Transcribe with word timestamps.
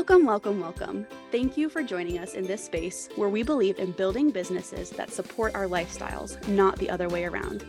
Welcome, 0.00 0.24
welcome, 0.24 0.60
welcome. 0.60 1.06
Thank 1.30 1.58
you 1.58 1.68
for 1.68 1.82
joining 1.82 2.16
us 2.16 2.32
in 2.32 2.46
this 2.46 2.64
space 2.64 3.10
where 3.16 3.28
we 3.28 3.42
believe 3.42 3.78
in 3.78 3.92
building 3.92 4.30
businesses 4.30 4.88
that 4.92 5.12
support 5.12 5.54
our 5.54 5.66
lifestyles, 5.66 6.48
not 6.48 6.78
the 6.78 6.88
other 6.88 7.06
way 7.06 7.26
around. 7.26 7.66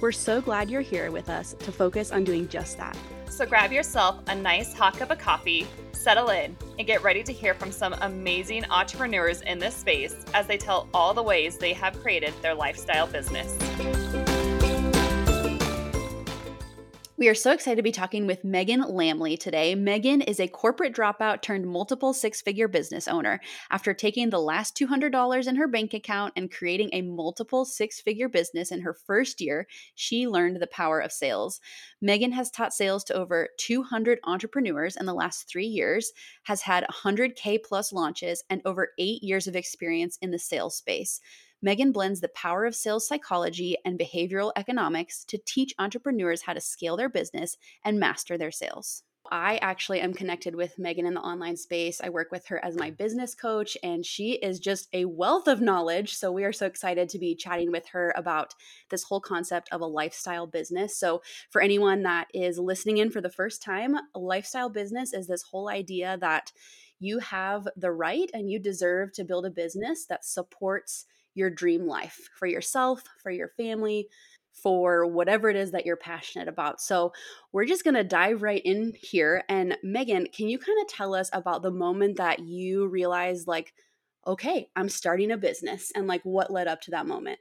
We're 0.00 0.10
so 0.10 0.40
glad 0.40 0.70
you're 0.70 0.80
here 0.80 1.10
with 1.10 1.28
us 1.28 1.52
to 1.52 1.70
focus 1.70 2.10
on 2.10 2.24
doing 2.24 2.48
just 2.48 2.78
that. 2.78 2.96
So 3.28 3.44
grab 3.44 3.70
yourself 3.70 4.22
a 4.28 4.34
nice 4.34 4.72
hot 4.72 4.96
cup 4.96 5.10
of 5.10 5.18
coffee, 5.18 5.66
settle 5.92 6.30
in, 6.30 6.56
and 6.78 6.86
get 6.86 7.02
ready 7.02 7.22
to 7.22 7.34
hear 7.34 7.52
from 7.52 7.70
some 7.70 7.92
amazing 8.00 8.64
entrepreneurs 8.70 9.42
in 9.42 9.58
this 9.58 9.74
space 9.76 10.16
as 10.32 10.46
they 10.46 10.56
tell 10.56 10.88
all 10.94 11.12
the 11.12 11.22
ways 11.22 11.58
they 11.58 11.74
have 11.74 12.00
created 12.00 12.32
their 12.40 12.54
lifestyle 12.54 13.06
business. 13.06 13.58
We 17.16 17.28
are 17.28 17.34
so 17.36 17.52
excited 17.52 17.76
to 17.76 17.82
be 17.84 17.92
talking 17.92 18.26
with 18.26 18.42
Meghan 18.42 18.90
Lamle 18.90 19.38
today. 19.38 19.76
Meghan 19.76 20.28
is 20.28 20.40
a 20.40 20.48
corporate 20.48 20.92
dropout 20.92 21.42
turned 21.42 21.64
multiple 21.64 22.12
six 22.12 22.40
figure 22.40 22.66
business 22.66 23.06
owner. 23.06 23.40
After 23.70 23.94
taking 23.94 24.30
the 24.30 24.40
last 24.40 24.76
$200 24.76 25.46
in 25.46 25.54
her 25.54 25.68
bank 25.68 25.94
account 25.94 26.32
and 26.34 26.50
creating 26.50 26.90
a 26.92 27.02
multiple 27.02 27.64
six 27.64 28.00
figure 28.00 28.28
business 28.28 28.72
in 28.72 28.80
her 28.80 28.92
first 28.92 29.40
year, 29.40 29.68
she 29.94 30.26
learned 30.26 30.60
the 30.60 30.66
power 30.66 30.98
of 30.98 31.12
sales. 31.12 31.60
Meghan 32.02 32.32
has 32.32 32.50
taught 32.50 32.74
sales 32.74 33.04
to 33.04 33.14
over 33.14 33.48
200 33.58 34.18
entrepreneurs 34.24 34.96
in 34.96 35.06
the 35.06 35.14
last 35.14 35.48
three 35.48 35.66
years, 35.68 36.12
has 36.42 36.62
had 36.62 36.84
100K 37.04 37.62
plus 37.62 37.92
launches, 37.92 38.42
and 38.50 38.60
over 38.64 38.88
eight 38.98 39.22
years 39.22 39.46
of 39.46 39.54
experience 39.54 40.18
in 40.20 40.32
the 40.32 40.38
sales 40.40 40.76
space. 40.76 41.20
Meghan 41.64 41.94
blends 41.94 42.20
the 42.20 42.28
power 42.28 42.66
of 42.66 42.74
sales 42.74 43.08
psychology 43.08 43.76
and 43.86 43.98
behavioral 43.98 44.52
economics 44.54 45.24
to 45.24 45.38
teach 45.38 45.74
entrepreneurs 45.78 46.42
how 46.42 46.52
to 46.52 46.60
scale 46.60 46.96
their 46.96 47.08
business 47.08 47.56
and 47.82 47.98
master 47.98 48.36
their 48.36 48.50
sales. 48.50 49.02
I 49.30 49.56
actually 49.62 50.00
am 50.00 50.12
connected 50.12 50.54
with 50.54 50.76
Meghan 50.76 51.06
in 51.06 51.14
the 51.14 51.20
online 51.20 51.56
space. 51.56 52.02
I 52.02 52.10
work 52.10 52.30
with 52.30 52.46
her 52.48 52.62
as 52.62 52.76
my 52.76 52.90
business 52.90 53.34
coach, 53.34 53.78
and 53.82 54.04
she 54.04 54.32
is 54.32 54.60
just 54.60 54.88
a 54.92 55.06
wealth 55.06 55.48
of 55.48 55.62
knowledge. 55.62 56.14
So, 56.14 56.30
we 56.30 56.44
are 56.44 56.52
so 56.52 56.66
excited 56.66 57.08
to 57.08 57.18
be 57.18 57.34
chatting 57.34 57.72
with 57.72 57.88
her 57.88 58.12
about 58.14 58.54
this 58.90 59.04
whole 59.04 59.22
concept 59.22 59.70
of 59.72 59.80
a 59.80 59.86
lifestyle 59.86 60.46
business. 60.46 60.98
So, 60.98 61.22
for 61.48 61.62
anyone 61.62 62.02
that 62.02 62.28
is 62.34 62.58
listening 62.58 62.98
in 62.98 63.10
for 63.10 63.22
the 63.22 63.30
first 63.30 63.62
time, 63.62 63.94
a 64.14 64.18
lifestyle 64.18 64.68
business 64.68 65.14
is 65.14 65.26
this 65.26 65.44
whole 65.44 65.70
idea 65.70 66.18
that 66.20 66.52
you 67.00 67.20
have 67.20 67.66
the 67.76 67.92
right 67.92 68.30
and 68.34 68.50
you 68.50 68.58
deserve 68.58 69.12
to 69.14 69.24
build 69.24 69.46
a 69.46 69.50
business 69.50 70.04
that 70.04 70.26
supports 70.26 71.06
your 71.34 71.50
dream 71.50 71.86
life 71.86 72.28
for 72.38 72.46
yourself, 72.46 73.02
for 73.22 73.30
your 73.30 73.48
family, 73.48 74.08
for 74.52 75.06
whatever 75.06 75.50
it 75.50 75.56
is 75.56 75.72
that 75.72 75.84
you're 75.84 75.96
passionate 75.96 76.48
about. 76.48 76.80
So, 76.80 77.12
we're 77.52 77.66
just 77.66 77.84
going 77.84 77.94
to 77.94 78.04
dive 78.04 78.42
right 78.42 78.62
in 78.64 78.92
here. 79.00 79.42
And 79.48 79.76
Meghan, 79.84 80.32
can 80.32 80.48
you 80.48 80.58
kind 80.58 80.78
of 80.80 80.88
tell 80.88 81.14
us 81.14 81.30
about 81.32 81.62
the 81.62 81.70
moment 81.70 82.16
that 82.16 82.40
you 82.40 82.86
realized, 82.86 83.48
like, 83.48 83.74
okay, 84.26 84.68
I'm 84.76 84.88
starting 84.88 85.30
a 85.30 85.36
business 85.36 85.92
and 85.94 86.06
like 86.06 86.22
what 86.22 86.50
led 86.50 86.68
up 86.68 86.80
to 86.82 86.92
that 86.92 87.06
moment? 87.06 87.40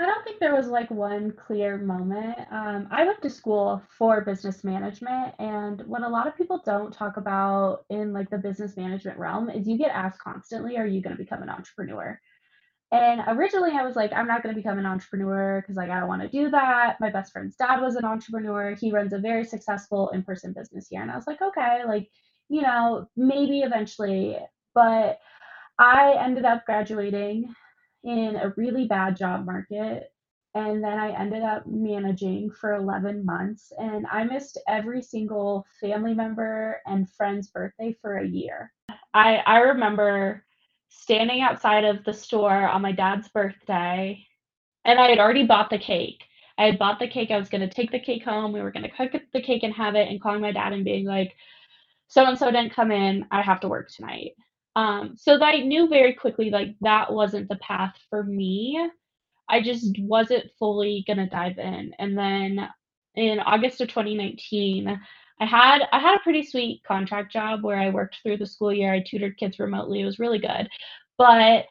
I 0.00 0.06
don't 0.06 0.24
think 0.24 0.40
there 0.40 0.56
was 0.56 0.66
like 0.66 0.90
one 0.90 1.32
clear 1.32 1.78
moment. 1.78 2.36
Um, 2.50 2.88
I 2.90 3.04
went 3.04 3.22
to 3.22 3.30
school 3.30 3.80
for 3.96 4.22
business 4.22 4.64
management, 4.64 5.34
and 5.38 5.82
what 5.86 6.02
a 6.02 6.08
lot 6.08 6.26
of 6.26 6.36
people 6.36 6.60
don't 6.64 6.92
talk 6.92 7.16
about 7.16 7.84
in 7.90 8.12
like 8.12 8.28
the 8.28 8.38
business 8.38 8.76
management 8.76 9.18
realm 9.18 9.50
is 9.50 9.68
you 9.68 9.78
get 9.78 9.92
asked 9.92 10.18
constantly, 10.18 10.76
"Are 10.78 10.86
you 10.86 11.00
going 11.00 11.16
to 11.16 11.22
become 11.22 11.42
an 11.42 11.48
entrepreneur?" 11.48 12.20
And 12.94 13.22
originally 13.26 13.72
I 13.72 13.84
was 13.84 13.96
like, 13.96 14.12
I'm 14.12 14.28
not 14.28 14.44
going 14.44 14.54
to 14.54 14.60
become 14.60 14.78
an 14.78 14.86
entrepreneur 14.86 15.60
because 15.60 15.74
like 15.74 15.90
I 15.90 15.98
don't 15.98 16.08
want 16.08 16.22
to 16.22 16.28
do 16.28 16.48
that. 16.50 17.00
My 17.00 17.10
best 17.10 17.32
friend's 17.32 17.56
dad 17.56 17.80
was 17.80 17.96
an 17.96 18.04
entrepreneur. 18.04 18.76
He 18.76 18.92
runs 18.92 19.12
a 19.12 19.18
very 19.18 19.44
successful 19.44 20.10
in-person 20.10 20.52
business 20.52 20.86
here. 20.88 21.02
And 21.02 21.10
I 21.10 21.16
was 21.16 21.26
like, 21.26 21.42
okay, 21.42 21.80
like, 21.88 22.08
you 22.48 22.62
know, 22.62 23.08
maybe 23.16 23.62
eventually. 23.62 24.38
But 24.76 25.18
I 25.76 26.14
ended 26.20 26.44
up 26.44 26.66
graduating 26.66 27.52
in 28.04 28.36
a 28.36 28.54
really 28.56 28.86
bad 28.86 29.16
job 29.16 29.44
market. 29.44 30.12
And 30.54 30.84
then 30.84 30.96
I 30.96 31.20
ended 31.20 31.42
up 31.42 31.66
managing 31.66 32.52
for 32.52 32.74
11 32.74 33.24
months. 33.26 33.72
And 33.76 34.06
I 34.06 34.22
missed 34.22 34.56
every 34.68 35.02
single 35.02 35.66
family 35.80 36.14
member 36.14 36.80
and 36.86 37.10
friend's 37.10 37.48
birthday 37.48 37.96
for 38.00 38.18
a 38.18 38.24
year. 38.26 38.72
I, 39.14 39.38
I 39.38 39.58
remember 39.58 40.43
standing 41.00 41.40
outside 41.42 41.84
of 41.84 42.04
the 42.04 42.12
store 42.12 42.68
on 42.68 42.82
my 42.82 42.92
dad's 42.92 43.28
birthday, 43.28 44.26
and 44.84 44.98
I 44.98 45.08
had 45.08 45.18
already 45.18 45.46
bought 45.46 45.70
the 45.70 45.78
cake. 45.78 46.22
I 46.58 46.66
had 46.66 46.78
bought 46.78 46.98
the 47.00 47.08
cake. 47.08 47.30
I 47.30 47.38
was 47.38 47.48
going 47.48 47.68
to 47.68 47.74
take 47.74 47.90
the 47.90 48.00
cake 48.00 48.24
home. 48.24 48.52
We 48.52 48.62
were 48.62 48.70
going 48.70 48.84
to 48.84 48.90
cook 48.90 49.20
the 49.32 49.42
cake 49.42 49.62
and 49.62 49.74
have 49.74 49.94
it, 49.96 50.08
and 50.08 50.20
calling 50.20 50.40
my 50.40 50.52
dad 50.52 50.72
and 50.72 50.84
being 50.84 51.06
like, 51.06 51.34
so 52.08 52.24
and 52.26 52.38
so 52.38 52.50
didn't 52.50 52.74
come 52.74 52.92
in. 52.92 53.26
I 53.30 53.42
have 53.42 53.60
to 53.60 53.68
work 53.68 53.90
tonight. 53.90 54.32
Um, 54.76 55.14
so 55.16 55.40
I 55.40 55.60
knew 55.60 55.88
very 55.88 56.14
quickly 56.14 56.50
like 56.50 56.74
that 56.80 57.12
wasn't 57.12 57.48
the 57.48 57.56
path 57.56 57.94
for 58.10 58.24
me. 58.24 58.90
I 59.48 59.60
just 59.62 59.96
wasn't 60.00 60.50
fully 60.58 61.04
gonna 61.06 61.28
dive 61.28 61.58
in. 61.58 61.92
And 61.98 62.16
then 62.18 62.68
in 63.14 63.40
August 63.40 63.80
of 63.80 63.88
2019, 63.88 65.00
I 65.40 65.46
had 65.46 65.82
I 65.92 65.98
had 65.98 66.16
a 66.16 66.22
pretty 66.22 66.42
sweet 66.44 66.82
contract 66.86 67.32
job 67.32 67.62
where 67.64 67.78
I 67.78 67.90
worked 67.90 68.18
through 68.22 68.38
the 68.38 68.46
school 68.46 68.72
year. 68.72 68.92
I 68.94 69.00
tutored 69.06 69.36
kids 69.38 69.58
remotely. 69.58 70.00
It 70.00 70.04
was 70.06 70.18
really 70.18 70.38
good. 70.38 70.68
But 71.18 71.66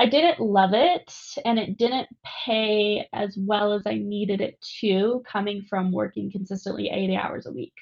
I 0.00 0.06
didn't 0.06 0.40
love 0.40 0.72
it 0.74 1.12
and 1.44 1.58
it 1.58 1.78
didn't 1.78 2.08
pay 2.46 3.06
as 3.12 3.36
well 3.38 3.72
as 3.72 3.82
I 3.86 3.94
needed 3.96 4.40
it 4.40 4.60
to 4.80 5.22
coming 5.26 5.64
from 5.70 5.92
working 5.92 6.30
consistently 6.32 6.88
80 6.90 7.16
hours 7.16 7.46
a 7.46 7.52
week. 7.52 7.74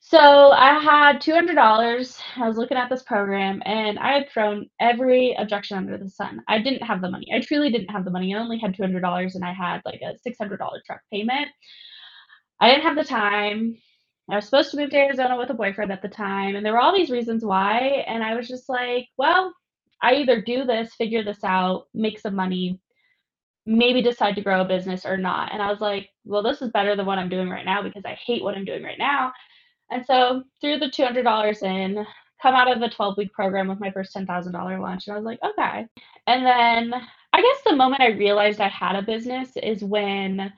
So 0.00 0.50
I 0.52 0.78
had 0.78 1.20
$200. 1.20 2.20
I 2.36 2.48
was 2.48 2.56
looking 2.56 2.76
at 2.76 2.88
this 2.90 3.02
program 3.02 3.62
and 3.66 3.98
I 3.98 4.12
had 4.14 4.30
thrown 4.30 4.68
every 4.80 5.34
objection 5.38 5.76
under 5.76 5.96
the 5.98 6.08
sun. 6.08 6.42
I 6.48 6.58
didn't 6.58 6.82
have 6.82 7.00
the 7.02 7.10
money. 7.10 7.28
I 7.34 7.40
truly 7.40 7.70
didn't 7.70 7.90
have 7.90 8.04
the 8.04 8.10
money. 8.10 8.34
I 8.34 8.38
only 8.40 8.58
had 8.58 8.74
$200 8.74 9.34
and 9.34 9.44
I 9.44 9.52
had 9.52 9.82
like 9.84 10.00
a 10.02 10.16
$600 10.26 10.80
truck 10.86 11.00
payment. 11.12 11.48
I 12.60 12.70
didn't 12.70 12.84
have 12.84 12.96
the 12.96 13.04
time. 13.04 13.76
I 14.32 14.36
was 14.36 14.44
supposed 14.44 14.70
to 14.70 14.76
move 14.76 14.90
to 14.90 14.96
Arizona 14.96 15.36
with 15.36 15.50
a 15.50 15.54
boyfriend 15.54 15.92
at 15.92 16.02
the 16.02 16.08
time, 16.08 16.56
and 16.56 16.64
there 16.64 16.72
were 16.72 16.80
all 16.80 16.96
these 16.96 17.10
reasons 17.10 17.44
why. 17.44 18.04
And 18.06 18.22
I 18.22 18.34
was 18.34 18.48
just 18.48 18.68
like, 18.68 19.08
well, 19.16 19.54
I 20.02 20.14
either 20.14 20.40
do 20.40 20.64
this, 20.64 20.94
figure 20.94 21.22
this 21.22 21.44
out, 21.44 21.86
make 21.94 22.18
some 22.18 22.34
money, 22.34 22.80
maybe 23.66 24.02
decide 24.02 24.34
to 24.36 24.42
grow 24.42 24.62
a 24.62 24.64
business 24.64 25.04
or 25.04 25.16
not. 25.16 25.52
And 25.52 25.62
I 25.62 25.70
was 25.70 25.80
like, 25.80 26.10
well, 26.24 26.42
this 26.42 26.62
is 26.62 26.70
better 26.70 26.96
than 26.96 27.06
what 27.06 27.18
I'm 27.18 27.28
doing 27.28 27.48
right 27.48 27.64
now 27.64 27.82
because 27.82 28.04
I 28.04 28.18
hate 28.26 28.42
what 28.42 28.56
I'm 28.56 28.64
doing 28.64 28.82
right 28.82 28.98
now. 28.98 29.32
And 29.90 30.04
so 30.06 30.44
threw 30.60 30.78
the 30.78 30.86
$200 30.86 31.62
in, 31.62 32.06
come 32.40 32.54
out 32.54 32.70
of 32.70 32.80
the 32.80 32.88
12 32.88 33.16
week 33.18 33.32
program 33.32 33.68
with 33.68 33.80
my 33.80 33.90
first 33.90 34.14
$10,000 34.14 34.80
launch. 34.80 35.06
And 35.06 35.14
I 35.14 35.18
was 35.18 35.26
like, 35.26 35.40
okay. 35.44 35.86
And 36.26 36.46
then 36.46 36.94
I 37.32 37.42
guess 37.42 37.62
the 37.64 37.76
moment 37.76 38.00
I 38.00 38.08
realized 38.08 38.60
I 38.60 38.68
had 38.68 38.96
a 38.96 39.02
business 39.02 39.50
is 39.62 39.84
when 39.84 40.52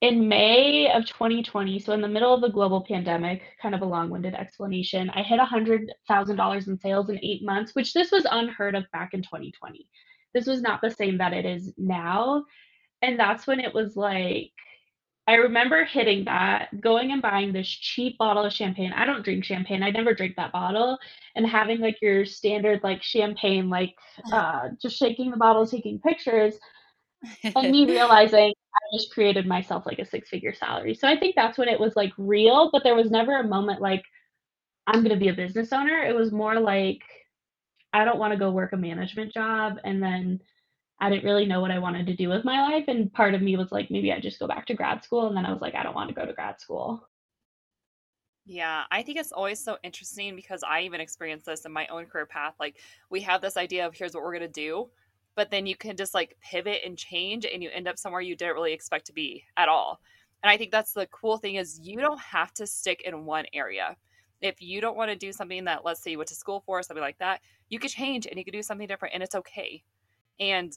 in 0.00 0.28
May 0.28 0.90
of 0.92 1.06
2020, 1.06 1.78
so 1.78 1.92
in 1.92 2.00
the 2.00 2.08
middle 2.08 2.34
of 2.34 2.40
the 2.40 2.50
global 2.50 2.84
pandemic, 2.86 3.42
kind 3.60 3.74
of 3.74 3.82
a 3.82 3.86
long 3.86 4.10
winded 4.10 4.34
explanation, 4.34 5.10
I 5.10 5.22
hit 5.22 5.40
$100,000 5.40 6.68
in 6.68 6.78
sales 6.80 7.08
in 7.08 7.18
eight 7.22 7.42
months, 7.42 7.74
which 7.74 7.94
this 7.94 8.10
was 8.10 8.26
unheard 8.30 8.74
of 8.74 8.84
back 8.92 9.14
in 9.14 9.22
2020. 9.22 9.88
This 10.34 10.46
was 10.46 10.60
not 10.60 10.80
the 10.82 10.90
same 10.90 11.18
that 11.18 11.32
it 11.32 11.46
is 11.46 11.72
now. 11.78 12.44
And 13.02 13.18
that's 13.18 13.46
when 13.46 13.60
it 13.60 13.72
was 13.72 13.96
like, 13.96 14.52
I 15.26 15.36
remember 15.36 15.84
hitting 15.84 16.26
that, 16.26 16.80
going 16.82 17.12
and 17.12 17.22
buying 17.22 17.52
this 17.52 17.68
cheap 17.68 18.18
bottle 18.18 18.44
of 18.44 18.52
champagne. 18.52 18.92
I 18.92 19.06
don't 19.06 19.24
drink 19.24 19.44
champagne. 19.44 19.82
I 19.82 19.88
never 19.90 20.12
drink 20.12 20.36
that 20.36 20.52
bottle. 20.52 20.98
And 21.34 21.46
having 21.46 21.80
like 21.80 22.02
your 22.02 22.26
standard 22.26 22.80
like 22.82 23.02
champagne, 23.02 23.70
like 23.70 23.94
uh, 24.32 24.68
just 24.82 24.98
shaking 24.98 25.30
the 25.30 25.38
bottle, 25.38 25.66
taking 25.66 25.98
pictures 25.98 26.56
and 27.44 27.70
me 27.70 27.86
realizing 27.86 28.52
I 28.74 28.96
just 28.96 29.12
created 29.12 29.46
myself 29.46 29.86
like 29.86 29.98
a 29.98 30.04
six 30.04 30.28
figure 30.28 30.54
salary. 30.54 30.94
So 30.94 31.08
I 31.08 31.18
think 31.18 31.34
that's 31.34 31.58
when 31.58 31.68
it 31.68 31.80
was 31.80 31.96
like 31.96 32.12
real, 32.18 32.70
but 32.72 32.82
there 32.82 32.94
was 32.94 33.10
never 33.10 33.38
a 33.38 33.46
moment 33.46 33.80
like 33.80 34.02
I'm 34.86 35.02
going 35.02 35.14
to 35.14 35.16
be 35.16 35.28
a 35.28 35.34
business 35.34 35.72
owner. 35.72 36.02
It 36.02 36.14
was 36.14 36.32
more 36.32 36.58
like 36.60 37.02
I 37.92 38.04
don't 38.04 38.18
want 38.18 38.32
to 38.32 38.38
go 38.38 38.50
work 38.50 38.72
a 38.72 38.76
management 38.76 39.32
job 39.32 39.78
and 39.84 40.02
then 40.02 40.40
I 41.00 41.10
didn't 41.10 41.24
really 41.24 41.46
know 41.46 41.60
what 41.60 41.70
I 41.70 41.78
wanted 41.78 42.06
to 42.06 42.16
do 42.16 42.28
with 42.28 42.44
my 42.44 42.62
life 42.62 42.84
and 42.88 43.12
part 43.12 43.34
of 43.34 43.42
me 43.42 43.56
was 43.56 43.72
like 43.72 43.90
maybe 43.90 44.12
I 44.12 44.20
just 44.20 44.38
go 44.38 44.46
back 44.46 44.66
to 44.66 44.74
grad 44.74 45.04
school 45.04 45.28
and 45.28 45.36
then 45.36 45.46
I 45.46 45.52
was 45.52 45.60
like 45.60 45.74
I 45.74 45.82
don't 45.82 45.94
want 45.94 46.08
to 46.08 46.14
go 46.14 46.26
to 46.26 46.32
grad 46.32 46.60
school. 46.60 47.08
Yeah, 48.46 48.82
I 48.90 49.02
think 49.02 49.18
it's 49.18 49.32
always 49.32 49.62
so 49.62 49.78
interesting 49.82 50.36
because 50.36 50.62
I 50.62 50.82
even 50.82 51.00
experienced 51.00 51.46
this 51.46 51.64
in 51.64 51.72
my 51.72 51.86
own 51.86 52.04
career 52.04 52.26
path. 52.26 52.54
Like, 52.60 52.76
we 53.08 53.22
have 53.22 53.40
this 53.40 53.56
idea 53.56 53.86
of 53.86 53.94
here's 53.94 54.12
what 54.12 54.22
we're 54.22 54.36
going 54.36 54.52
to 54.52 54.60
do 54.60 54.90
but 55.36 55.50
then 55.50 55.66
you 55.66 55.76
can 55.76 55.96
just 55.96 56.14
like 56.14 56.36
pivot 56.40 56.80
and 56.84 56.96
change 56.96 57.46
and 57.46 57.62
you 57.62 57.70
end 57.72 57.88
up 57.88 57.98
somewhere 57.98 58.20
you 58.20 58.36
didn't 58.36 58.54
really 58.54 58.72
expect 58.72 59.06
to 59.06 59.12
be 59.12 59.44
at 59.56 59.68
all. 59.68 60.00
And 60.42 60.50
I 60.50 60.56
think 60.56 60.70
that's 60.70 60.92
the 60.92 61.06
cool 61.06 61.38
thing 61.38 61.56
is 61.56 61.80
you 61.82 61.98
don't 62.00 62.20
have 62.20 62.52
to 62.54 62.66
stick 62.66 63.02
in 63.02 63.24
one 63.24 63.46
area. 63.52 63.96
If 64.40 64.60
you 64.60 64.80
don't 64.80 64.96
want 64.96 65.10
to 65.10 65.16
do 65.16 65.32
something 65.32 65.64
that 65.64 65.84
let's 65.84 66.02
say 66.02 66.10
you 66.10 66.18
went 66.18 66.28
to 66.28 66.34
school 66.34 66.62
for 66.66 66.82
something 66.82 67.02
like 67.02 67.18
that, 67.18 67.40
you 67.70 67.78
could 67.78 67.90
change 67.90 68.26
and 68.26 68.38
you 68.38 68.44
could 68.44 68.52
do 68.52 68.62
something 68.62 68.86
different 68.86 69.14
and 69.14 69.22
it's 69.22 69.34
okay. 69.34 69.82
And 70.38 70.76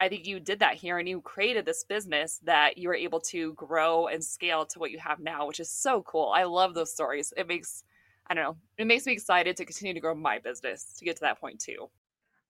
I 0.00 0.08
think 0.08 0.26
you 0.26 0.38
did 0.38 0.60
that 0.60 0.74
here 0.74 0.98
and 0.98 1.08
you 1.08 1.20
created 1.20 1.66
this 1.66 1.82
business 1.82 2.40
that 2.44 2.78
you 2.78 2.88
were 2.88 2.94
able 2.94 3.20
to 3.20 3.52
grow 3.54 4.06
and 4.06 4.22
scale 4.22 4.64
to 4.66 4.78
what 4.78 4.92
you 4.92 4.98
have 5.00 5.18
now, 5.18 5.46
which 5.46 5.58
is 5.58 5.70
so 5.70 6.02
cool. 6.02 6.32
I 6.34 6.44
love 6.44 6.74
those 6.74 6.92
stories. 6.92 7.32
It 7.36 7.48
makes 7.48 7.82
I 8.30 8.34
don't 8.34 8.44
know. 8.44 8.56
It 8.76 8.86
makes 8.86 9.06
me 9.06 9.12
excited 9.12 9.56
to 9.56 9.64
continue 9.64 9.94
to 9.94 10.00
grow 10.00 10.14
my 10.14 10.38
business 10.38 10.94
to 10.98 11.04
get 11.04 11.16
to 11.16 11.22
that 11.22 11.40
point 11.40 11.60
too. 11.60 11.88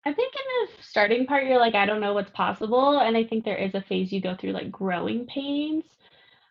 I 0.09 0.15
think 0.15 0.33
in 0.35 0.41
the 0.77 0.83
starting 0.83 1.27
part, 1.27 1.45
you're 1.45 1.59
like, 1.59 1.75
I 1.75 1.85
don't 1.85 2.01
know 2.01 2.15
what's 2.15 2.31
possible. 2.31 2.99
And 2.99 3.15
I 3.15 3.25
think 3.25 3.45
there 3.45 3.59
is 3.59 3.75
a 3.75 3.83
phase 3.83 4.11
you 4.11 4.23
go 4.23 4.35
through 4.35 4.53
like 4.53 4.71
growing 4.71 5.27
pains. 5.27 5.85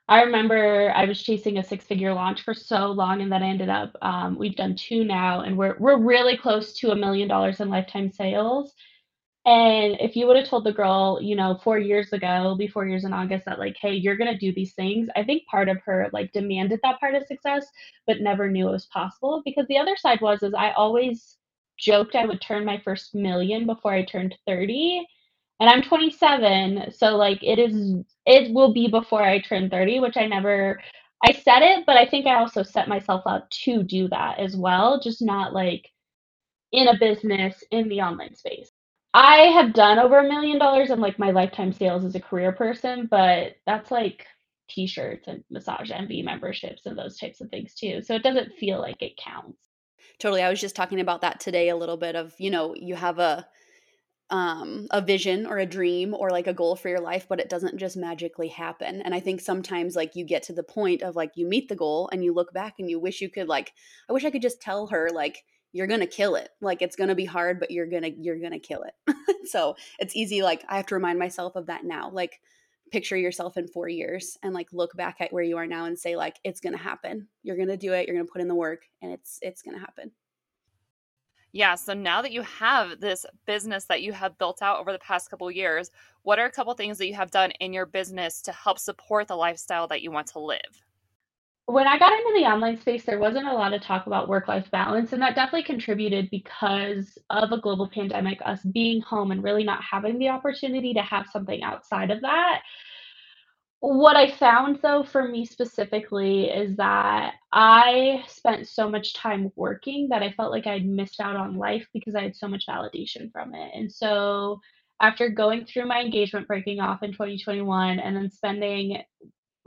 I 0.07 0.21
remember 0.21 0.92
I 0.95 1.06
was 1.06 1.21
chasing 1.24 1.57
a 1.57 1.63
six-figure 1.63 2.13
launch 2.13 2.44
for 2.44 2.54
so 2.54 2.92
long, 2.92 3.21
and 3.21 3.31
then 3.31 3.42
I 3.44 3.48
ended 3.50 3.69
up 3.69 3.95
um, 4.04 4.38
we've 4.38 4.56
done 4.56 4.75
two 4.75 5.04
now, 5.04 5.42
and 5.42 5.57
we're 5.57 5.75
we're 5.80 5.98
really 5.98 6.38
close 6.38 6.74
to 6.75 6.92
a 6.92 6.95
million 6.95 7.27
dollars 7.27 7.59
in 7.59 7.69
lifetime 7.69 8.12
sales. 8.12 8.74
And 9.45 9.98
if 10.01 10.15
you 10.15 10.27
would 10.27 10.38
have 10.38 10.48
told 10.48 10.65
the 10.65 10.74
girl, 10.74 11.19
you 11.21 11.36
know, 11.36 11.59
four 11.63 11.80
years 11.80 12.13
ago, 12.13 12.56
be 12.57 12.68
four 12.68 12.88
years 12.88 13.06
in 13.06 13.13
August, 13.13 13.45
that 13.45 13.59
like, 13.59 13.77
hey, 13.81 13.94
you're 13.95 14.18
gonna 14.18 14.38
do 14.38 14.54
these 14.54 14.74
things, 14.75 15.09
I 15.15 15.24
think 15.24 15.48
part 15.48 15.68
of 15.69 15.80
her 15.86 16.09
like 16.13 16.31
demanded 16.31 16.80
that 16.83 17.00
part 17.00 17.15
of 17.15 17.25
success, 17.27 17.65
but 18.06 18.21
never 18.21 18.50
knew 18.51 18.69
it 18.69 18.74
was 18.74 18.86
possible. 18.88 19.42
Because 19.45 19.68
the 19.68 19.77
other 19.80 19.95
side 19.98 20.21
was 20.21 20.44
is 20.44 20.54
I 20.54 20.71
always 20.74 21.38
joked 21.77 22.15
I 22.15 22.25
would 22.25 22.41
turn 22.41 22.65
my 22.65 22.79
first 22.83 23.15
million 23.15 23.65
before 23.65 23.94
I 23.94 24.03
turned 24.06 24.35
30. 24.47 25.07
And 25.59 25.69
I'm 25.69 25.81
27, 25.81 26.91
so 26.91 27.15
like 27.18 27.44
it 27.44 27.59
is 27.59 27.95
it 28.25 28.53
will 28.53 28.74
be 28.74 28.88
before 28.88 29.24
I 29.24 29.39
turn 29.41 29.69
30, 29.69 30.00
which 30.01 30.18
I 30.18 30.27
never 30.27 30.79
I 31.25 31.31
said 31.33 31.62
it, 31.63 31.85
but 31.85 31.97
I 31.97 32.06
think 32.06 32.27
I 32.27 32.35
also 32.35 32.63
set 32.63 32.88
myself 32.88 33.24
up 33.25 33.50
to 33.65 33.83
do 33.83 34.07
that 34.09 34.39
as 34.39 34.56
well, 34.56 35.00
just 35.01 35.21
not 35.21 35.53
like 35.53 35.89
in 36.71 36.88
a 36.88 36.97
business 37.00 37.63
in 37.71 37.89
the 37.89 38.01
online 38.01 38.35
space. 38.35 38.71
I 39.13 39.38
have 39.53 39.73
done 39.73 40.00
over 40.00 40.19
a 40.19 40.27
million 40.30 40.59
dollars 40.59 40.91
in 40.91 41.00
like 41.00 41.18
my 41.19 41.31
lifetime 41.31 41.73
sales 41.73 42.06
as 42.06 42.15
a 42.15 42.19
career 42.19 42.51
person, 42.51 43.07
but 43.09 43.56
that's 43.65 43.89
like 43.91 44.25
t-shirts 44.69 45.27
and 45.27 45.44
massage 45.50 45.91
envy 45.91 46.21
memberships 46.21 46.85
and 46.85 46.97
those 46.97 47.18
types 47.18 47.41
of 47.41 47.50
things 47.50 47.73
too. 47.73 48.01
So 48.03 48.15
it 48.15 48.23
doesn't 48.23 48.53
feel 48.56 48.80
like 48.80 49.01
it 49.01 49.18
counts. 49.18 49.67
Totally. 50.19 50.42
I 50.42 50.50
was 50.50 50.60
just 50.60 50.75
talking 50.75 51.00
about 51.00 51.22
that 51.22 51.40
today 51.40 51.69
a 51.69 51.75
little 51.75 51.98
bit 51.98 52.16
of, 52.16 52.34
you 52.40 52.50
know, 52.50 52.74
you 52.75 52.96
have 52.96 53.19
a 53.19 53.48
um 54.31 54.88
a 54.92 55.02
vision 55.02 55.46
or 55.46 55.58
a 55.60 55.66
dream 55.66 56.14
or 56.14 56.31
like 56.31 56.48
a 56.48 56.54
goal 56.54 56.75
for 56.75 56.90
your 56.90 57.00
life 57.00 57.28
but 57.30 57.40
it 57.40 57.50
doesn't 57.50 57.78
just 57.78 57.98
magically 57.98 58.48
happen 58.50 59.02
and 59.04 59.14
i 59.16 59.19
think 59.19 59.42
sometimes 59.42 59.96
like 59.96 60.16
you 60.16 60.25
get 60.25 60.44
to 60.44 60.54
the 60.54 60.64
point 60.64 61.02
of 61.04 61.16
like 61.16 61.31
you 61.36 61.48
meet 61.48 61.69
the 61.69 61.75
goal 61.75 62.10
and 62.12 62.24
you 62.24 62.34
look 62.34 62.54
back 62.54 62.75
and 62.80 62.90
you 62.90 63.00
wish 63.00 63.22
you 63.22 63.30
could 63.30 63.48
like 63.48 63.74
i 64.10 64.14
wish 64.14 64.25
i 64.25 64.31
could 64.31 64.42
just 64.42 64.62
tell 64.62 64.88
her 64.88 65.10
like 65.14 65.46
you're 65.74 65.88
gonna 65.88 66.08
kill 66.08 66.36
it 66.36 66.50
like 66.62 66.81
it's 66.81 66.96
gonna 66.96 67.16
be 67.16 67.25
hard 67.25 67.60
but 67.60 67.72
you're 67.72 67.88
gonna 67.88 68.10
you're 68.19 68.40
gonna 68.40 68.60
kill 68.60 68.84
it 68.84 69.16
so 69.48 69.75
it's 70.00 70.16
easy 70.16 70.42
like 70.42 70.66
i 70.69 70.78
have 70.78 70.88
to 70.88 70.96
remind 70.96 71.19
myself 71.19 71.56
of 71.56 71.68
that 71.68 71.84
now 71.86 72.10
like 72.12 72.42
picture 72.92 73.18
yourself 73.18 73.57
in 73.57 73.68
four 73.68 73.88
years 73.88 74.38
and 74.44 74.54
like 74.54 74.68
look 74.72 74.95
back 74.95 75.18
at 75.19 75.31
where 75.34 75.44
you 75.44 75.57
are 75.57 75.68
now 75.68 75.86
and 75.86 75.98
say 75.98 76.16
like 76.16 76.39
it's 76.44 76.60
gonna 76.60 76.78
happen. 76.78 77.28
You're 77.44 77.57
gonna 77.57 77.78
do 77.78 77.94
it 77.94 78.07
you're 78.07 78.16
gonna 78.16 78.30
put 78.31 78.42
in 78.42 78.48
the 78.48 78.56
work 78.56 78.84
and 79.01 79.12
it's 79.12 79.39
it's 79.42 79.62
gonna 79.62 79.80
happen. 79.80 80.12
Yeah 81.51 81.75
so 81.75 81.94
now 81.94 82.22
that 82.22 82.31
you 82.31 82.42
have 82.44 83.00
this 83.00 83.25
business 83.45 83.86
that 83.86 84.01
you 84.01 84.13
have 84.13 84.38
built 84.38 84.62
out 84.62 84.80
over 84.80 84.92
the 84.92 85.00
past 85.00 85.30
couple 85.30 85.50
years 85.50 85.92
what 86.24 86.39
are 86.39 86.45
a 86.45 86.51
couple 86.51 86.74
things 86.74 86.98
that 86.98 87.07
you 87.07 87.16
have 87.16 87.31
done 87.31 87.51
in 87.60 87.74
your 87.74 87.86
business 87.86 88.42
to 88.44 88.51
help 88.51 88.80
support 88.80 89.28
the 89.28 89.36
lifestyle 89.36 89.88
that 89.88 90.01
you 90.01 90.12
want 90.12 90.28
to 90.28 90.40
live 90.40 90.86
when 91.68 91.86
I 91.86 92.00
got 92.00 92.14
into 92.14 92.34
the 92.34 92.46
online 92.46 92.80
space, 92.80 93.04
there 93.04 93.19
wasn't 93.19 93.50
a 93.50 93.54
lot 93.54 93.74
of 93.74 93.81
talk 93.81 94.08
about 94.08 94.30
work 94.30 94.48
life 94.48 94.72
balance. 94.72 95.12
And 95.12 95.22
that 95.22 95.36
definitely 95.36 95.64
contributed 95.64 96.30
because 96.31 97.18
of 97.30 97.52
a 97.52 97.60
global 97.60 97.90
pandemic, 97.90 98.40
us 98.46 98.64
being 98.64 99.02
home 99.02 99.31
and 99.31 99.44
really 99.44 99.66
not 99.66 99.84
having 99.84 100.18
the 100.18 100.30
opportunity 100.30 100.94
to 100.94 101.02
have 101.02 101.28
something 101.28 101.62
outside 101.64 102.10
of 102.10 102.22
that. 102.22 102.62
What 103.81 104.16
I 104.16 104.31
found, 104.31 104.80
though, 104.81 105.04
for 105.04 105.28
me 105.28 105.46
specifically, 105.46 106.46
is 106.46 106.78
that 106.78 107.34
I 107.52 108.24
spent 108.30 108.69
so 108.69 108.90
much 108.90 109.14
time 109.14 109.52
working 109.58 110.08
that 110.10 110.24
I 110.24 110.31
felt 110.31 110.52
like 110.52 110.68
I'd 110.68 110.86
missed 110.88 111.19
out 111.19 111.36
on 111.36 111.58
life 111.58 111.86
because 111.94 112.16
I 112.16 112.24
had 112.24 112.36
so 112.36 112.48
much 112.48 112.66
validation 112.68 113.30
from 113.31 113.54
it. 113.54 113.72
And 113.75 113.92
so, 113.92 114.62
after 115.02 115.30
going 115.30 115.66
through 115.66 115.86
my 115.86 116.00
engagement 116.00 116.48
breaking 116.48 116.80
off 116.80 117.04
in 117.04 117.12
2021 117.12 118.00
and 118.00 118.16
then 118.16 118.31
spending 118.31 119.04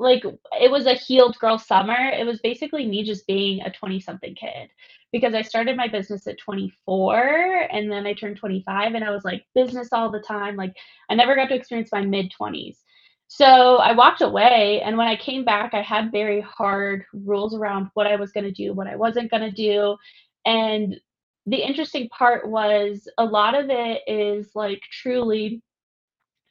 like 0.00 0.24
it 0.24 0.70
was 0.70 0.86
a 0.86 0.94
healed 0.94 1.38
girl 1.38 1.58
summer. 1.58 1.96
It 1.96 2.26
was 2.26 2.40
basically 2.40 2.86
me 2.86 3.04
just 3.04 3.26
being 3.26 3.60
a 3.62 3.70
20 3.70 4.00
something 4.00 4.34
kid 4.34 4.70
because 5.12 5.34
I 5.34 5.42
started 5.42 5.76
my 5.76 5.88
business 5.88 6.26
at 6.26 6.38
24 6.38 7.68
and 7.70 7.90
then 7.90 8.06
I 8.06 8.14
turned 8.14 8.36
25 8.38 8.94
and 8.94 9.04
I 9.04 9.10
was 9.10 9.24
like 9.24 9.44
business 9.54 9.88
all 9.92 10.10
the 10.10 10.20
time. 10.20 10.56
Like 10.56 10.74
I 11.10 11.14
never 11.14 11.34
got 11.36 11.48
to 11.48 11.54
experience 11.54 11.90
my 11.92 12.02
mid 12.02 12.32
20s. 12.40 12.78
So 13.28 13.76
I 13.76 13.92
walked 13.92 14.22
away 14.22 14.82
and 14.84 14.96
when 14.96 15.06
I 15.06 15.16
came 15.16 15.44
back 15.44 15.74
I 15.74 15.82
had 15.82 16.10
very 16.12 16.40
hard 16.40 17.04
rules 17.12 17.54
around 17.54 17.90
what 17.94 18.06
I 18.06 18.16
was 18.16 18.32
going 18.32 18.44
to 18.44 18.52
do, 18.52 18.72
what 18.72 18.86
I 18.86 18.96
wasn't 18.96 19.30
going 19.30 19.42
to 19.42 19.50
do. 19.50 19.96
And 20.46 20.96
the 21.46 21.56
interesting 21.56 22.08
part 22.08 22.48
was 22.48 23.08
a 23.18 23.24
lot 23.24 23.54
of 23.54 23.66
it 23.68 24.02
is 24.06 24.50
like 24.54 24.80
truly 24.90 25.62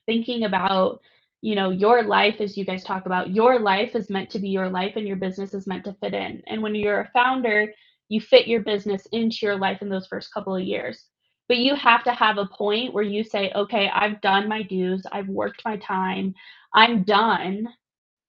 thinking 0.06 0.44
about 0.44 1.02
you 1.42 1.56
know 1.56 1.70
your 1.70 2.04
life 2.04 2.42
as 2.42 2.58
you 2.58 2.66
guys 2.66 2.84
talk 2.84 3.06
about 3.06 3.32
your 3.32 3.60
life 3.60 3.96
is 3.96 4.10
meant 4.10 4.30
to 4.32 4.40
be 4.40 4.50
your 4.50 4.70
life 4.70 4.94
and 4.96 5.08
your 5.08 5.18
business 5.18 5.54
is 5.54 5.68
meant 5.68 5.86
to 5.86 5.94
fit 6.02 6.14
in. 6.14 6.42
And 6.48 6.62
when 6.62 6.76
you're 6.76 7.02
a 7.02 7.12
founder 7.14 7.74
you 8.10 8.20
fit 8.22 8.48
your 8.48 8.62
business 8.62 9.06
into 9.12 9.46
your 9.46 9.58
life 9.58 9.82
in 9.84 9.90
those 9.90 10.08
first 10.08 10.34
couple 10.34 10.56
of 10.56 10.64
years. 10.64 11.06
But 11.48 11.58
you 11.58 11.76
have 11.76 12.04
to 12.06 12.12
have 12.12 12.38
a 12.40 12.48
point 12.48 12.94
where 12.94 13.04
you 13.04 13.24
say 13.24 13.52
okay 13.56 13.90
i've 13.94 14.22
done 14.22 14.48
my 14.50 14.64
dues. 14.64 15.04
I've 15.12 15.30
worked 15.30 15.64
my 15.66 15.78
time. 15.78 16.34
I'm 16.74 17.04
done. 17.04 17.68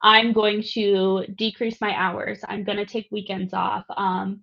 I'm 0.03 0.33
going 0.33 0.63
to 0.75 1.27
decrease 1.37 1.81
my 1.81 1.95
hours. 1.95 2.41
I'm 2.49 2.65
going 2.65 2.79
to 2.79 2.87
take 2.87 3.09
weekends 3.11 3.53
off. 3.55 3.85
Um, 3.97 4.41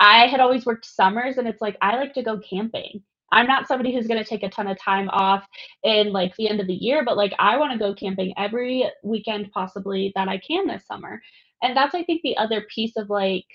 i 0.00 0.26
had 0.26 0.40
always 0.40 0.66
worked 0.66 0.86
summers 0.86 1.38
and 1.38 1.46
it's 1.46 1.60
like 1.60 1.76
i 1.80 1.96
like 1.96 2.14
to 2.14 2.22
go 2.22 2.38
camping 2.38 3.02
I'm 3.34 3.48
not 3.48 3.68
somebody 3.68 3.94
who's 3.94 4.08
going 4.08 4.22
to 4.22 4.28
take 4.28 4.44
a 4.44 4.50
ton 4.50 4.68
of 4.68 4.78
time 4.80 5.10
off 5.10 5.46
in 5.84 6.12
like 6.12 6.36
the 6.36 6.48
end 6.50 6.60
of 6.60 6.68
the 6.68 6.74
year, 6.74 7.04
but 7.04 7.18
like 7.18 7.34
I 7.40 7.58
want 7.58 7.72
to 7.74 7.78
go 7.78 7.94
camping 7.94 8.34
every 8.38 8.90
weekend 9.04 9.52
possibly 9.52 10.12
that 10.16 10.28
I 10.28 10.38
can 10.38 10.68
this 10.68 10.86
summer. 10.86 11.22
And 11.62 11.76
that's 11.76 11.94
I 11.94 12.04
think 12.04 12.22
the 12.22 12.38
other 12.38 12.66
piece 12.74 12.96
of 12.96 13.10
like 13.10 13.46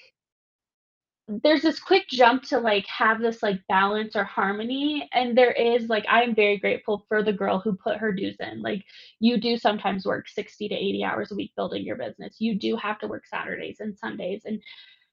there's 1.43 1.63
this 1.63 1.79
quick 1.79 2.07
jump 2.09 2.43
to 2.43 2.59
like 2.59 2.85
have 2.87 3.21
this 3.21 3.43
like 3.43 3.59
balance 3.69 4.15
or 4.15 4.23
harmony 4.25 5.09
and 5.13 5.37
there 5.37 5.51
is 5.53 5.89
like 5.89 6.05
i 6.09 6.23
am 6.23 6.35
very 6.35 6.57
grateful 6.59 7.05
for 7.09 7.23
the 7.23 7.33
girl 7.33 7.59
who 7.59 7.75
put 7.75 7.97
her 7.97 8.13
dues 8.13 8.37
in 8.39 8.61
like 8.61 8.83
you 9.19 9.39
do 9.39 9.57
sometimes 9.57 10.05
work 10.05 10.29
60 10.29 10.69
to 10.69 10.75
80 10.75 11.03
hours 11.03 11.31
a 11.31 11.35
week 11.35 11.51
building 11.57 11.83
your 11.85 11.97
business 11.97 12.37
you 12.39 12.59
do 12.59 12.75
have 12.77 12.99
to 12.99 13.07
work 13.07 13.27
saturdays 13.27 13.77
and 13.79 13.97
sundays 13.97 14.43
and 14.45 14.61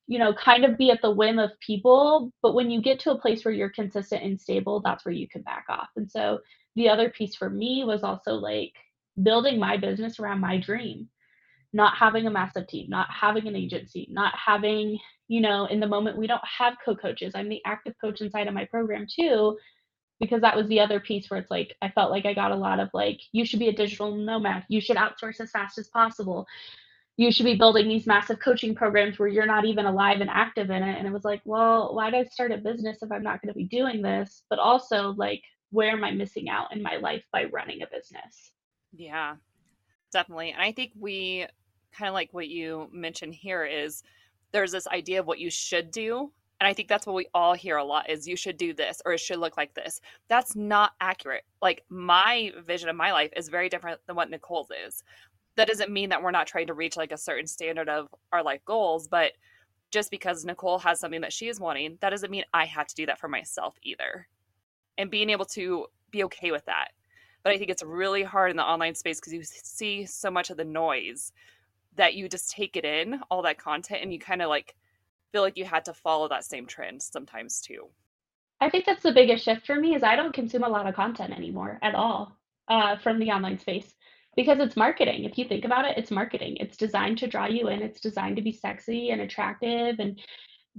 you 0.06 0.18
know, 0.18 0.32
kind 0.32 0.64
of 0.64 0.78
be 0.78 0.90
at 0.90 1.02
the 1.02 1.10
whim 1.10 1.38
of 1.38 1.50
people. 1.60 2.30
But 2.42 2.54
when 2.54 2.70
you 2.70 2.80
get 2.80 3.00
to 3.00 3.10
a 3.10 3.18
place 3.18 3.44
where 3.44 3.54
you're 3.54 3.70
consistent 3.70 4.22
and 4.22 4.40
stable, 4.40 4.80
that's 4.80 5.04
where 5.04 5.14
you 5.14 5.28
can 5.28 5.42
back 5.42 5.66
off. 5.68 5.88
And 5.96 6.10
so 6.10 6.40
the 6.76 6.88
other 6.88 7.10
piece 7.10 7.34
for 7.34 7.50
me 7.50 7.84
was 7.84 8.02
also 8.02 8.34
like 8.34 8.72
building 9.22 9.58
my 9.58 9.76
business 9.76 10.20
around 10.20 10.40
my 10.40 10.58
dream, 10.58 11.08
not 11.72 11.96
having 11.96 12.26
a 12.26 12.30
massive 12.30 12.68
team, 12.68 12.88
not 12.88 13.08
having 13.10 13.48
an 13.48 13.56
agency, 13.56 14.06
not 14.10 14.34
having, 14.36 14.98
you 15.28 15.40
know, 15.40 15.66
in 15.66 15.80
the 15.80 15.88
moment 15.88 16.18
we 16.18 16.28
don't 16.28 16.44
have 16.44 16.74
co 16.84 16.94
coaches. 16.94 17.32
I'm 17.34 17.48
the 17.48 17.62
active 17.64 17.94
coach 18.00 18.20
inside 18.20 18.46
of 18.46 18.54
my 18.54 18.64
program 18.66 19.06
too. 19.12 19.58
Because 20.18 20.40
that 20.40 20.56
was 20.56 20.66
the 20.68 20.80
other 20.80 20.98
piece 20.98 21.28
where 21.28 21.38
it's 21.38 21.50
like, 21.50 21.76
I 21.82 21.90
felt 21.90 22.10
like 22.10 22.24
I 22.24 22.32
got 22.32 22.50
a 22.50 22.56
lot 22.56 22.80
of 22.80 22.88
like, 22.94 23.20
you 23.32 23.44
should 23.44 23.58
be 23.58 23.68
a 23.68 23.76
digital 23.76 24.16
nomad. 24.16 24.64
You 24.68 24.80
should 24.80 24.96
outsource 24.96 25.40
as 25.40 25.50
fast 25.50 25.76
as 25.76 25.88
possible 25.88 26.46
you 27.16 27.32
should 27.32 27.46
be 27.46 27.54
building 27.54 27.88
these 27.88 28.06
massive 28.06 28.40
coaching 28.40 28.74
programs 28.74 29.18
where 29.18 29.28
you're 29.28 29.46
not 29.46 29.64
even 29.64 29.86
alive 29.86 30.20
and 30.20 30.28
active 30.30 30.70
in 30.70 30.82
it. 30.82 30.98
And 30.98 31.06
it 31.06 31.12
was 31.12 31.24
like, 31.24 31.40
well, 31.44 31.94
why 31.94 32.10
did 32.10 32.26
I 32.26 32.28
start 32.28 32.52
a 32.52 32.58
business 32.58 32.98
if 33.02 33.10
I'm 33.10 33.22
not 33.22 33.40
going 33.40 33.52
to 33.52 33.58
be 33.58 33.64
doing 33.64 34.02
this? 34.02 34.42
But 34.50 34.58
also, 34.58 35.14
like, 35.16 35.42
where 35.70 35.90
am 35.90 36.04
I 36.04 36.10
missing 36.10 36.48
out 36.48 36.74
in 36.74 36.82
my 36.82 36.96
life 36.96 37.24
by 37.32 37.44
running 37.44 37.82
a 37.82 37.86
business? 37.86 38.52
Yeah, 38.92 39.36
definitely. 40.12 40.52
And 40.52 40.60
I 40.60 40.72
think 40.72 40.92
we 40.98 41.46
kind 41.96 42.08
of 42.08 42.14
like 42.14 42.28
what 42.32 42.48
you 42.48 42.88
mentioned 42.92 43.34
here 43.34 43.64
is 43.64 44.02
there's 44.52 44.72
this 44.72 44.86
idea 44.88 45.20
of 45.20 45.26
what 45.26 45.38
you 45.38 45.50
should 45.50 45.90
do. 45.90 46.30
And 46.60 46.66
I 46.66 46.72
think 46.72 46.88
that's 46.88 47.06
what 47.06 47.16
we 47.16 47.26
all 47.34 47.54
hear 47.54 47.76
a 47.76 47.84
lot 47.84 48.08
is 48.08 48.26
you 48.26 48.36
should 48.36 48.56
do 48.56 48.72
this 48.72 49.02
or 49.04 49.12
it 49.12 49.20
should 49.20 49.38
look 49.38 49.58
like 49.58 49.74
this. 49.74 50.00
That's 50.28 50.56
not 50.56 50.92
accurate. 51.00 51.44
Like 51.60 51.84
my 51.90 52.52
vision 52.66 52.88
of 52.88 52.96
my 52.96 53.12
life 53.12 53.30
is 53.36 53.48
very 53.48 53.68
different 53.68 54.00
than 54.06 54.16
what 54.16 54.30
Nicole's 54.30 54.70
is 54.86 55.02
that 55.56 55.68
doesn't 55.68 55.90
mean 55.90 56.10
that 56.10 56.22
we're 56.22 56.30
not 56.30 56.46
trying 56.46 56.66
to 56.66 56.74
reach 56.74 56.96
like 56.96 57.12
a 57.12 57.18
certain 57.18 57.46
standard 57.46 57.88
of 57.88 58.08
our 58.32 58.42
life 58.42 58.64
goals 58.64 59.08
but 59.08 59.32
just 59.90 60.10
because 60.10 60.44
nicole 60.44 60.78
has 60.78 61.00
something 61.00 61.20
that 61.20 61.32
she 61.32 61.48
is 61.48 61.60
wanting 61.60 61.96
that 62.00 62.10
doesn't 62.10 62.30
mean 62.30 62.44
i 62.52 62.64
have 62.64 62.86
to 62.86 62.94
do 62.94 63.06
that 63.06 63.18
for 63.18 63.28
myself 63.28 63.76
either. 63.82 64.26
And 64.98 65.10
being 65.10 65.28
able 65.28 65.44
to 65.46 65.86
be 66.10 66.24
okay 66.24 66.50
with 66.50 66.64
that. 66.64 66.88
But 67.42 67.52
i 67.52 67.58
think 67.58 67.70
it's 67.70 67.82
really 67.82 68.22
hard 68.22 68.50
in 68.50 68.56
the 68.56 68.64
online 68.64 68.94
space 68.94 69.20
because 69.20 69.32
you 69.32 69.42
see 69.42 70.06
so 70.06 70.30
much 70.30 70.50
of 70.50 70.56
the 70.56 70.64
noise 70.64 71.32
that 71.96 72.14
you 72.14 72.28
just 72.28 72.50
take 72.50 72.76
it 72.76 72.84
in 72.84 73.20
all 73.30 73.42
that 73.42 73.58
content 73.58 74.00
and 74.02 74.12
you 74.12 74.18
kind 74.18 74.42
of 74.42 74.48
like 74.48 74.74
feel 75.32 75.42
like 75.42 75.56
you 75.56 75.64
had 75.64 75.84
to 75.84 75.94
follow 75.94 76.28
that 76.28 76.44
same 76.44 76.66
trend 76.66 77.02
sometimes 77.02 77.60
too. 77.60 77.88
I 78.60 78.70
think 78.70 78.86
that's 78.86 79.02
the 79.02 79.12
biggest 79.12 79.44
shift 79.44 79.66
for 79.66 79.76
me 79.76 79.94
is 79.94 80.02
i 80.02 80.16
don't 80.16 80.32
consume 80.32 80.64
a 80.64 80.68
lot 80.68 80.86
of 80.86 80.94
content 80.94 81.32
anymore 81.32 81.78
at 81.82 81.94
all 81.94 82.36
uh, 82.68 82.96
from 82.96 83.18
the 83.18 83.30
online 83.30 83.58
space 83.58 83.94
because 84.36 84.58
it's 84.60 84.76
marketing. 84.76 85.24
If 85.24 85.38
you 85.38 85.46
think 85.46 85.64
about 85.64 85.86
it, 85.86 85.96
it's 85.96 86.10
marketing. 86.10 86.58
It's 86.60 86.76
designed 86.76 87.18
to 87.18 87.26
draw 87.26 87.46
you 87.46 87.68
in. 87.68 87.82
It's 87.82 88.00
designed 88.00 88.36
to 88.36 88.42
be 88.42 88.52
sexy 88.52 89.10
and 89.10 89.22
attractive 89.22 89.98
and 89.98 90.20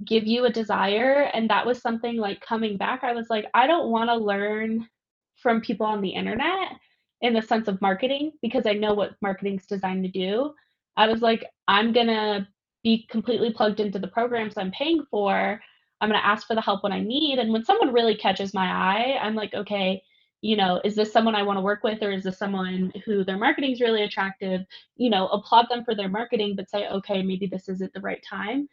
give 0.04 0.26
you 0.26 0.44
a 0.44 0.50
desire. 0.50 1.30
And 1.34 1.50
that 1.50 1.66
was 1.66 1.82
something 1.82 2.16
like 2.16 2.40
coming 2.40 2.76
back, 2.76 3.02
I 3.02 3.12
was 3.12 3.26
like, 3.28 3.46
I 3.54 3.66
don't 3.66 3.90
want 3.90 4.10
to 4.10 4.16
learn 4.16 4.88
from 5.36 5.60
people 5.60 5.86
on 5.86 6.00
the 6.00 6.10
internet 6.10 6.72
in 7.20 7.34
the 7.34 7.42
sense 7.42 7.68
of 7.68 7.80
marketing 7.80 8.32
because 8.42 8.66
I 8.66 8.74
know 8.74 8.94
what 8.94 9.16
marketing's 9.20 9.66
designed 9.66 10.04
to 10.04 10.10
do. 10.10 10.54
I 10.96 11.08
was 11.08 11.20
like, 11.20 11.44
I'm 11.66 11.92
going 11.92 12.06
to 12.06 12.46
be 12.84 13.06
completely 13.10 13.52
plugged 13.52 13.80
into 13.80 13.98
the 13.98 14.08
programs 14.08 14.56
I'm 14.56 14.70
paying 14.70 15.04
for. 15.10 15.60
I'm 16.00 16.08
going 16.08 16.20
to 16.20 16.26
ask 16.26 16.46
for 16.46 16.54
the 16.54 16.60
help 16.60 16.84
when 16.84 16.92
I 16.92 17.00
need. 17.00 17.38
And 17.38 17.52
when 17.52 17.64
someone 17.64 17.92
really 17.92 18.16
catches 18.16 18.54
my 18.54 18.66
eye, 18.66 19.18
I'm 19.20 19.34
like, 19.34 19.52
okay, 19.54 20.02
you 20.40 20.56
know, 20.56 20.80
is 20.84 20.94
this 20.94 21.12
someone 21.12 21.34
I 21.34 21.42
want 21.42 21.56
to 21.56 21.62
work 21.62 21.82
with 21.82 22.02
or 22.02 22.12
is 22.12 22.24
this 22.24 22.38
someone 22.38 22.92
who 23.04 23.24
their 23.24 23.38
marketing 23.38 23.72
is 23.72 23.80
really 23.80 24.04
attractive? 24.04 24.62
You 24.96 25.10
know, 25.10 25.28
applaud 25.28 25.66
them 25.68 25.84
for 25.84 25.94
their 25.94 26.08
marketing, 26.08 26.54
but 26.56 26.70
say, 26.70 26.86
okay, 26.88 27.22
maybe 27.22 27.46
this 27.46 27.68
isn't 27.68 27.92
the 27.92 28.00
right 28.00 28.22
time. 28.28 28.68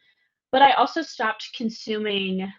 But 0.51 0.61
I 0.61 0.73
also 0.73 1.01
stopped 1.01 1.49
consuming 1.55 2.51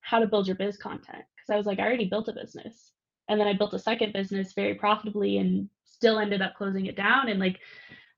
how 0.00 0.18
to 0.18 0.26
build 0.26 0.46
your 0.46 0.56
biz 0.56 0.76
content 0.76 1.24
because 1.36 1.50
I 1.52 1.56
was 1.56 1.66
like, 1.66 1.78
I 1.78 1.82
already 1.82 2.08
built 2.08 2.28
a 2.28 2.32
business. 2.32 2.92
And 3.28 3.38
then 3.38 3.46
I 3.46 3.52
built 3.52 3.74
a 3.74 3.78
second 3.78 4.12
business 4.12 4.52
very 4.54 4.74
profitably 4.74 5.38
and 5.38 5.68
still 5.84 6.18
ended 6.18 6.42
up 6.42 6.56
closing 6.56 6.86
it 6.86 6.96
down. 6.96 7.28
And 7.28 7.38
like, 7.38 7.60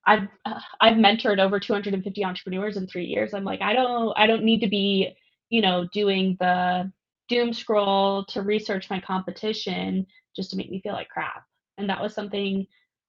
I've 0.06 0.28
uh, 0.44 0.58
I've 0.80 0.96
mentored 0.96 1.38
over 1.38 1.60
250 1.60 2.24
entrepreneurs 2.24 2.76
in 2.76 2.86
three 2.86 3.04
years. 3.04 3.34
I'm 3.34 3.44
like, 3.44 3.60
I 3.60 3.72
don't 3.74 4.12
I 4.16 4.26
don't 4.26 4.44
need 4.44 4.60
to 4.60 4.68
be, 4.68 5.14
you 5.50 5.60
know, 5.60 5.86
doing 5.92 6.36
the 6.40 6.90
doom 7.28 7.52
scroll 7.52 8.24
to 8.26 8.42
research 8.42 8.90
my 8.90 9.00
competition 9.00 10.06
just 10.34 10.50
to 10.50 10.56
make 10.56 10.70
me 10.70 10.80
feel 10.80 10.92
like 10.92 11.08
crap. 11.08 11.44
And 11.78 11.88
that 11.88 12.00
was 12.00 12.14
something 12.14 12.66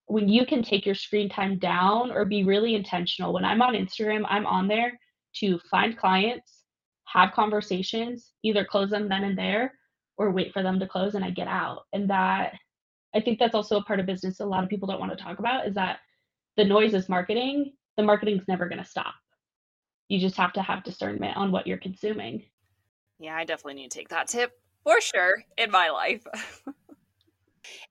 when 0.07 0.27
you 0.27 0.45
can 0.45 0.61
take 0.61 0.85
your 0.85 0.95
screen 0.95 1.29
time 1.29 1.57
down 1.59 2.11
or 2.11 2.25
be 2.25 2.43
really 2.43 2.75
intentional. 2.75 3.33
When 3.33 3.45
I'm 3.45 3.61
on 3.61 3.73
Instagram, 3.73 4.25
I'm 4.27 4.45
on 4.45 4.67
there 4.67 4.99
to 5.37 5.59
find 5.71 5.97
clients, 5.97 6.63
have 7.05 7.33
conversations, 7.33 8.31
either 8.43 8.65
close 8.65 8.89
them 8.89 9.09
then 9.09 9.23
and 9.23 9.37
there 9.37 9.73
or 10.17 10.31
wait 10.31 10.53
for 10.53 10.61
them 10.61 10.79
to 10.79 10.87
close 10.87 11.15
and 11.15 11.23
I 11.23 11.31
get 11.31 11.47
out. 11.47 11.83
And 11.93 12.09
that 12.09 12.53
I 13.15 13.21
think 13.21 13.39
that's 13.39 13.55
also 13.55 13.77
a 13.77 13.83
part 13.83 13.99
of 13.99 14.05
business 14.05 14.39
a 14.39 14.45
lot 14.45 14.63
of 14.63 14.69
people 14.69 14.87
don't 14.87 14.99
want 14.99 15.15
to 15.15 15.23
talk 15.23 15.39
about 15.39 15.67
is 15.67 15.75
that 15.75 15.99
the 16.57 16.65
noise 16.65 16.93
is 16.93 17.09
marketing. 17.09 17.73
The 17.97 18.03
marketing's 18.03 18.47
never 18.47 18.67
going 18.67 18.81
to 18.81 18.89
stop. 18.89 19.13
You 20.09 20.19
just 20.19 20.37
have 20.37 20.53
to 20.53 20.61
have 20.61 20.83
discernment 20.83 21.37
on 21.37 21.51
what 21.51 21.65
you're 21.67 21.77
consuming. 21.77 22.43
Yeah, 23.19 23.35
I 23.35 23.45
definitely 23.45 23.75
need 23.75 23.91
to 23.91 23.97
take 23.97 24.09
that 24.09 24.27
tip 24.27 24.51
for 24.83 24.99
sure 24.99 25.43
in 25.57 25.71
my 25.71 25.89
life. 25.89 26.25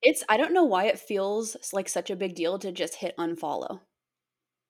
It's 0.02 0.24
I 0.28 0.36
don't 0.36 0.54
know 0.54 0.64
why 0.64 0.86
it 0.86 0.98
feels 0.98 1.56
like 1.72 1.88
such 1.88 2.10
a 2.10 2.16
big 2.16 2.34
deal 2.34 2.58
to 2.58 2.72
just 2.72 2.96
hit 2.96 3.16
unfollow. 3.18 3.80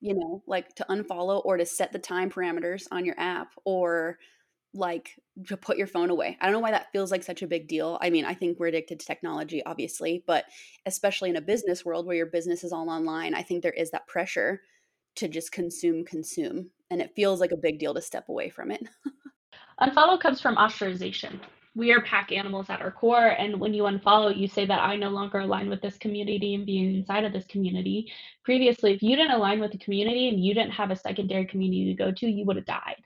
You 0.00 0.14
know, 0.14 0.42
like 0.46 0.74
to 0.76 0.86
unfollow 0.88 1.44
or 1.44 1.56
to 1.56 1.66
set 1.66 1.92
the 1.92 1.98
time 1.98 2.30
parameters 2.30 2.86
on 2.90 3.04
your 3.04 3.14
app 3.18 3.52
or 3.64 4.18
like 4.74 5.16
to 5.46 5.56
put 5.56 5.76
your 5.76 5.86
phone 5.86 6.10
away. 6.10 6.36
I 6.40 6.46
don't 6.46 6.54
know 6.54 6.60
why 6.60 6.70
that 6.70 6.90
feels 6.92 7.10
like 7.10 7.22
such 7.22 7.42
a 7.42 7.46
big 7.46 7.68
deal. 7.68 7.98
I 8.00 8.10
mean, 8.10 8.24
I 8.24 8.34
think 8.34 8.58
we're 8.58 8.68
addicted 8.68 9.00
to 9.00 9.06
technology, 9.06 9.62
obviously, 9.64 10.24
but 10.26 10.46
especially 10.86 11.30
in 11.30 11.36
a 11.36 11.42
business 11.42 11.84
world 11.84 12.06
where 12.06 12.16
your 12.16 12.26
business 12.26 12.64
is 12.64 12.72
all 12.72 12.88
online, 12.88 13.34
I 13.34 13.42
think 13.42 13.62
there 13.62 13.72
is 13.72 13.90
that 13.90 14.06
pressure 14.06 14.62
to 15.16 15.28
just 15.28 15.52
consume, 15.52 16.04
consume. 16.04 16.70
And 16.90 17.00
it 17.00 17.14
feels 17.14 17.38
like 17.38 17.52
a 17.52 17.56
big 17.56 17.78
deal 17.78 17.94
to 17.94 18.00
step 18.00 18.28
away 18.28 18.48
from 18.48 18.70
it. 18.70 18.82
Unfollow 19.80 20.18
comes 20.18 20.40
from 20.40 20.56
ostracization 20.56 21.40
we 21.74 21.90
are 21.92 22.02
pack 22.02 22.32
animals 22.32 22.68
at 22.68 22.82
our 22.82 22.90
core 22.90 23.28
and 23.38 23.58
when 23.58 23.72
you 23.72 23.84
unfollow 23.84 24.36
you 24.36 24.46
say 24.46 24.66
that 24.66 24.80
i 24.80 24.94
no 24.96 25.08
longer 25.08 25.40
align 25.40 25.68
with 25.70 25.80
this 25.80 25.96
community 25.98 26.54
and 26.54 26.66
being 26.66 26.94
inside 26.96 27.24
of 27.24 27.32
this 27.32 27.46
community. 27.46 28.12
Previously 28.44 28.92
if 28.92 29.02
you 29.02 29.16
didn't 29.16 29.32
align 29.32 29.60
with 29.60 29.72
the 29.72 29.78
community 29.78 30.28
and 30.28 30.44
you 30.44 30.54
didn't 30.54 30.72
have 30.72 30.90
a 30.90 30.96
secondary 30.96 31.46
community 31.46 31.86
to 31.86 31.94
go 31.94 32.12
to 32.12 32.26
you 32.26 32.44
would 32.44 32.56
have 32.56 32.66
died. 32.66 33.02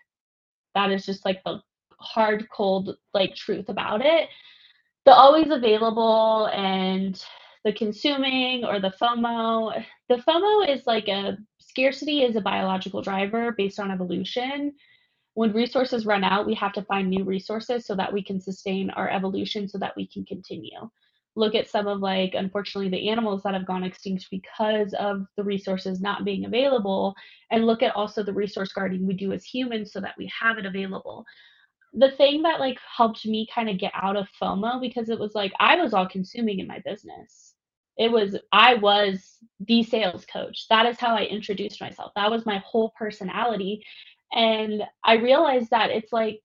That 0.74 0.90
is 0.90 1.06
just 1.06 1.24
like 1.24 1.42
the 1.44 1.60
hard 1.98 2.48
cold 2.50 2.96
like 3.14 3.34
truth 3.34 3.68
about 3.68 4.04
it. 4.04 4.28
The 5.04 5.12
always 5.12 5.50
available 5.50 6.46
and 6.46 7.22
the 7.64 7.72
consuming 7.72 8.64
or 8.64 8.80
the 8.80 8.92
fomo 9.00 9.84
the 10.08 10.16
fomo 10.16 10.68
is 10.68 10.86
like 10.86 11.08
a 11.08 11.36
scarcity 11.58 12.22
is 12.22 12.36
a 12.36 12.40
biological 12.40 13.02
driver 13.02 13.52
based 13.52 13.80
on 13.80 13.90
evolution 13.90 14.72
when 15.36 15.52
resources 15.52 16.06
run 16.06 16.24
out, 16.24 16.46
we 16.46 16.54
have 16.54 16.72
to 16.72 16.82
find 16.84 17.10
new 17.10 17.22
resources 17.22 17.84
so 17.84 17.94
that 17.94 18.10
we 18.10 18.22
can 18.24 18.40
sustain 18.40 18.88
our 18.88 19.10
evolution 19.10 19.68
so 19.68 19.76
that 19.76 19.94
we 19.94 20.06
can 20.06 20.24
continue. 20.24 20.88
Look 21.34 21.54
at 21.54 21.68
some 21.68 21.86
of 21.86 22.00
like, 22.00 22.32
unfortunately, 22.32 22.88
the 22.88 23.10
animals 23.10 23.42
that 23.42 23.52
have 23.52 23.66
gone 23.66 23.84
extinct 23.84 24.28
because 24.30 24.94
of 24.94 25.26
the 25.36 25.44
resources 25.44 26.00
not 26.00 26.24
being 26.24 26.46
available, 26.46 27.14
and 27.50 27.66
look 27.66 27.82
at 27.82 27.94
also 27.94 28.22
the 28.22 28.32
resource 28.32 28.72
guarding 28.72 29.06
we 29.06 29.12
do 29.12 29.32
as 29.32 29.44
humans 29.44 29.92
so 29.92 30.00
that 30.00 30.14
we 30.16 30.32
have 30.40 30.56
it 30.56 30.64
available. 30.64 31.26
The 31.92 32.12
thing 32.12 32.40
that 32.44 32.58
like 32.58 32.78
helped 32.96 33.26
me 33.26 33.46
kind 33.54 33.68
of 33.68 33.76
get 33.78 33.92
out 33.94 34.16
of 34.16 34.28
FOMO 34.40 34.80
because 34.80 35.10
it 35.10 35.18
was 35.18 35.34
like 35.34 35.52
I 35.60 35.76
was 35.76 35.92
all 35.92 36.08
consuming 36.08 36.60
in 36.60 36.66
my 36.66 36.78
business. 36.82 37.52
It 37.98 38.10
was, 38.10 38.36
I 38.52 38.74
was 38.74 39.36
the 39.60 39.82
sales 39.82 40.24
coach. 40.26 40.66
That 40.70 40.86
is 40.86 40.98
how 40.98 41.14
I 41.14 41.24
introduced 41.24 41.80
myself. 41.80 42.12
That 42.16 42.30
was 42.30 42.46
my 42.46 42.62
whole 42.64 42.94
personality. 42.98 43.82
And 44.36 44.84
I 45.02 45.14
realized 45.14 45.70
that 45.70 45.90
it's 45.90 46.12
like 46.12 46.42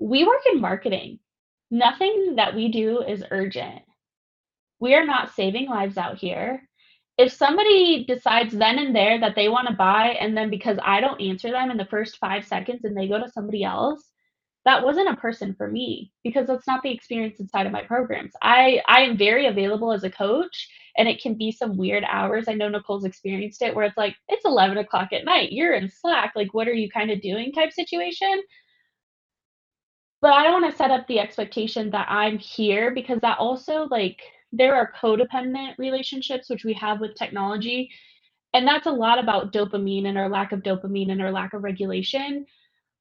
we 0.00 0.24
work 0.24 0.42
in 0.52 0.60
marketing. 0.60 1.20
Nothing 1.70 2.34
that 2.36 2.54
we 2.54 2.70
do 2.70 3.02
is 3.02 3.24
urgent. 3.30 3.82
We 4.80 4.94
are 4.94 5.06
not 5.06 5.34
saving 5.34 5.68
lives 5.68 5.96
out 5.96 6.18
here. 6.18 6.68
If 7.16 7.32
somebody 7.32 8.04
decides 8.04 8.52
then 8.52 8.78
and 8.80 8.94
there 8.94 9.20
that 9.20 9.36
they 9.36 9.48
want 9.48 9.68
to 9.68 9.74
buy, 9.74 10.16
and 10.20 10.36
then 10.36 10.50
because 10.50 10.78
I 10.82 11.00
don't 11.00 11.20
answer 11.20 11.52
them 11.52 11.70
in 11.70 11.76
the 11.76 11.84
first 11.86 12.18
five 12.18 12.44
seconds 12.44 12.84
and 12.84 12.96
they 12.96 13.06
go 13.06 13.18
to 13.18 13.30
somebody 13.30 13.62
else, 13.62 14.02
that 14.64 14.84
wasn't 14.84 15.10
a 15.10 15.16
person 15.16 15.54
for 15.54 15.68
me 15.70 16.12
because 16.22 16.46
that's 16.46 16.66
not 16.66 16.82
the 16.82 16.92
experience 16.92 17.40
inside 17.40 17.66
of 17.66 17.72
my 17.72 17.82
programs. 17.82 18.32
I 18.42 18.82
I 18.88 19.02
am 19.02 19.16
very 19.18 19.46
available 19.46 19.92
as 19.92 20.04
a 20.04 20.10
coach 20.10 20.68
and 20.96 21.08
it 21.08 21.20
can 21.20 21.34
be 21.34 21.52
some 21.52 21.76
weird 21.76 22.04
hours. 22.08 22.48
I 22.48 22.54
know 22.54 22.68
Nicole's 22.68 23.04
experienced 23.04 23.62
it 23.62 23.74
where 23.74 23.84
it's 23.86 23.96
like 23.96 24.16
it's 24.28 24.44
11 24.44 24.78
o'clock 24.78 25.12
at 25.12 25.24
night. 25.24 25.52
You're 25.52 25.74
in 25.74 25.90
Slack. 25.90 26.32
Like, 26.36 26.54
what 26.54 26.68
are 26.68 26.72
you 26.72 26.90
kind 26.90 27.10
of 27.10 27.20
doing? 27.20 27.52
Type 27.52 27.72
situation. 27.72 28.42
But 30.22 30.32
I 30.32 30.44
don't 30.44 30.62
want 30.62 30.72
to 30.72 30.76
set 30.76 30.90
up 30.90 31.06
the 31.06 31.20
expectation 31.20 31.90
that 31.90 32.06
I'm 32.10 32.38
here 32.38 32.90
because 32.94 33.20
that 33.20 33.38
also 33.38 33.86
like 33.90 34.22
there 34.52 34.74
are 34.74 34.92
codependent 35.00 35.76
relationships 35.78 36.48
which 36.48 36.64
we 36.64 36.72
have 36.74 37.00
with 37.00 37.16
technology 37.16 37.90
and 38.54 38.66
that's 38.66 38.86
a 38.86 38.90
lot 38.90 39.18
about 39.18 39.52
dopamine 39.52 40.06
and 40.06 40.16
our 40.16 40.28
lack 40.28 40.52
of 40.52 40.60
dopamine 40.62 41.10
and 41.10 41.20
our 41.20 41.32
lack 41.32 41.52
of 41.52 41.64
regulation 41.64 42.46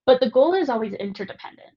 but 0.05 0.19
the 0.19 0.29
goal 0.29 0.53
is 0.53 0.69
always 0.69 0.93
interdependence. 0.93 1.69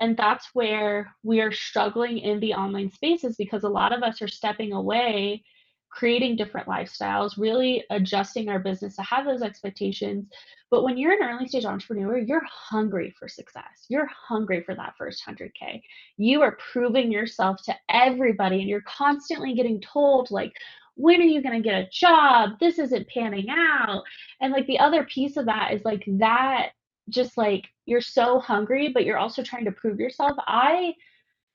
And 0.00 0.16
that's 0.16 0.50
where 0.54 1.14
we 1.22 1.40
are 1.40 1.52
struggling 1.52 2.18
in 2.18 2.38
the 2.40 2.54
online 2.54 2.90
spaces 2.90 3.36
because 3.36 3.64
a 3.64 3.68
lot 3.68 3.92
of 3.92 4.02
us 4.02 4.22
are 4.22 4.28
stepping 4.28 4.72
away, 4.72 5.42
creating 5.90 6.36
different 6.36 6.68
lifestyles, 6.68 7.36
really 7.36 7.84
adjusting 7.90 8.48
our 8.48 8.60
business 8.60 8.94
to 8.96 9.02
have 9.02 9.24
those 9.24 9.42
expectations. 9.42 10.26
But 10.70 10.84
when 10.84 10.98
you're 10.98 11.14
an 11.14 11.28
early 11.28 11.48
stage 11.48 11.64
entrepreneur, 11.64 12.18
you're 12.18 12.44
hungry 12.44 13.12
for 13.18 13.26
success. 13.26 13.86
You're 13.88 14.06
hungry 14.06 14.62
for 14.62 14.74
that 14.76 14.94
first 14.96 15.22
100K. 15.26 15.82
You 16.16 16.42
are 16.42 16.58
proving 16.72 17.10
yourself 17.10 17.60
to 17.64 17.74
everybody, 17.88 18.60
and 18.60 18.68
you're 18.68 18.82
constantly 18.82 19.54
getting 19.54 19.80
told, 19.80 20.30
like, 20.30 20.52
when 20.94 21.20
are 21.20 21.24
you 21.24 21.42
going 21.42 21.60
to 21.60 21.68
get 21.68 21.80
a 21.80 21.88
job? 21.90 22.58
This 22.60 22.78
isn't 22.78 23.08
panning 23.08 23.48
out. 23.50 24.02
And 24.40 24.52
like 24.52 24.66
the 24.66 24.80
other 24.80 25.04
piece 25.04 25.36
of 25.36 25.46
that 25.46 25.72
is 25.72 25.84
like 25.84 26.04
that 26.18 26.70
just 27.08 27.36
like 27.38 27.66
you're 27.86 28.00
so 28.00 28.38
hungry 28.38 28.90
but 28.92 29.04
you're 29.04 29.18
also 29.18 29.42
trying 29.42 29.64
to 29.64 29.72
prove 29.72 29.98
yourself. 29.98 30.36
I 30.46 30.94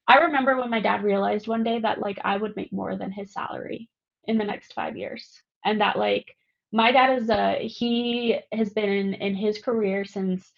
i 0.08 0.18
remember 0.18 0.58
when 0.58 0.70
my 0.70 0.82
dad 0.82 1.04
realized 1.04 1.48
one 1.48 1.64
day 1.64 1.80
that 1.80 2.00
like 2.00 2.20
i 2.24 2.36
would 2.38 2.56
make 2.56 2.72
more 2.74 2.96
than 2.96 3.12
his 3.12 3.32
salary 3.32 3.90
in 4.28 4.38
the 4.38 4.44
next 4.44 4.74
five 4.74 4.98
years 4.98 5.42
and 5.66 5.80
that 5.82 5.98
like 5.98 6.36
my 6.72 6.92
dad 6.92 7.18
is 7.18 7.30
a 7.30 7.60
he 7.68 8.38
has 8.52 8.70
been 8.72 9.14
in, 9.14 9.36
his 9.36 9.60
career 9.60 10.04
since 10.06 10.52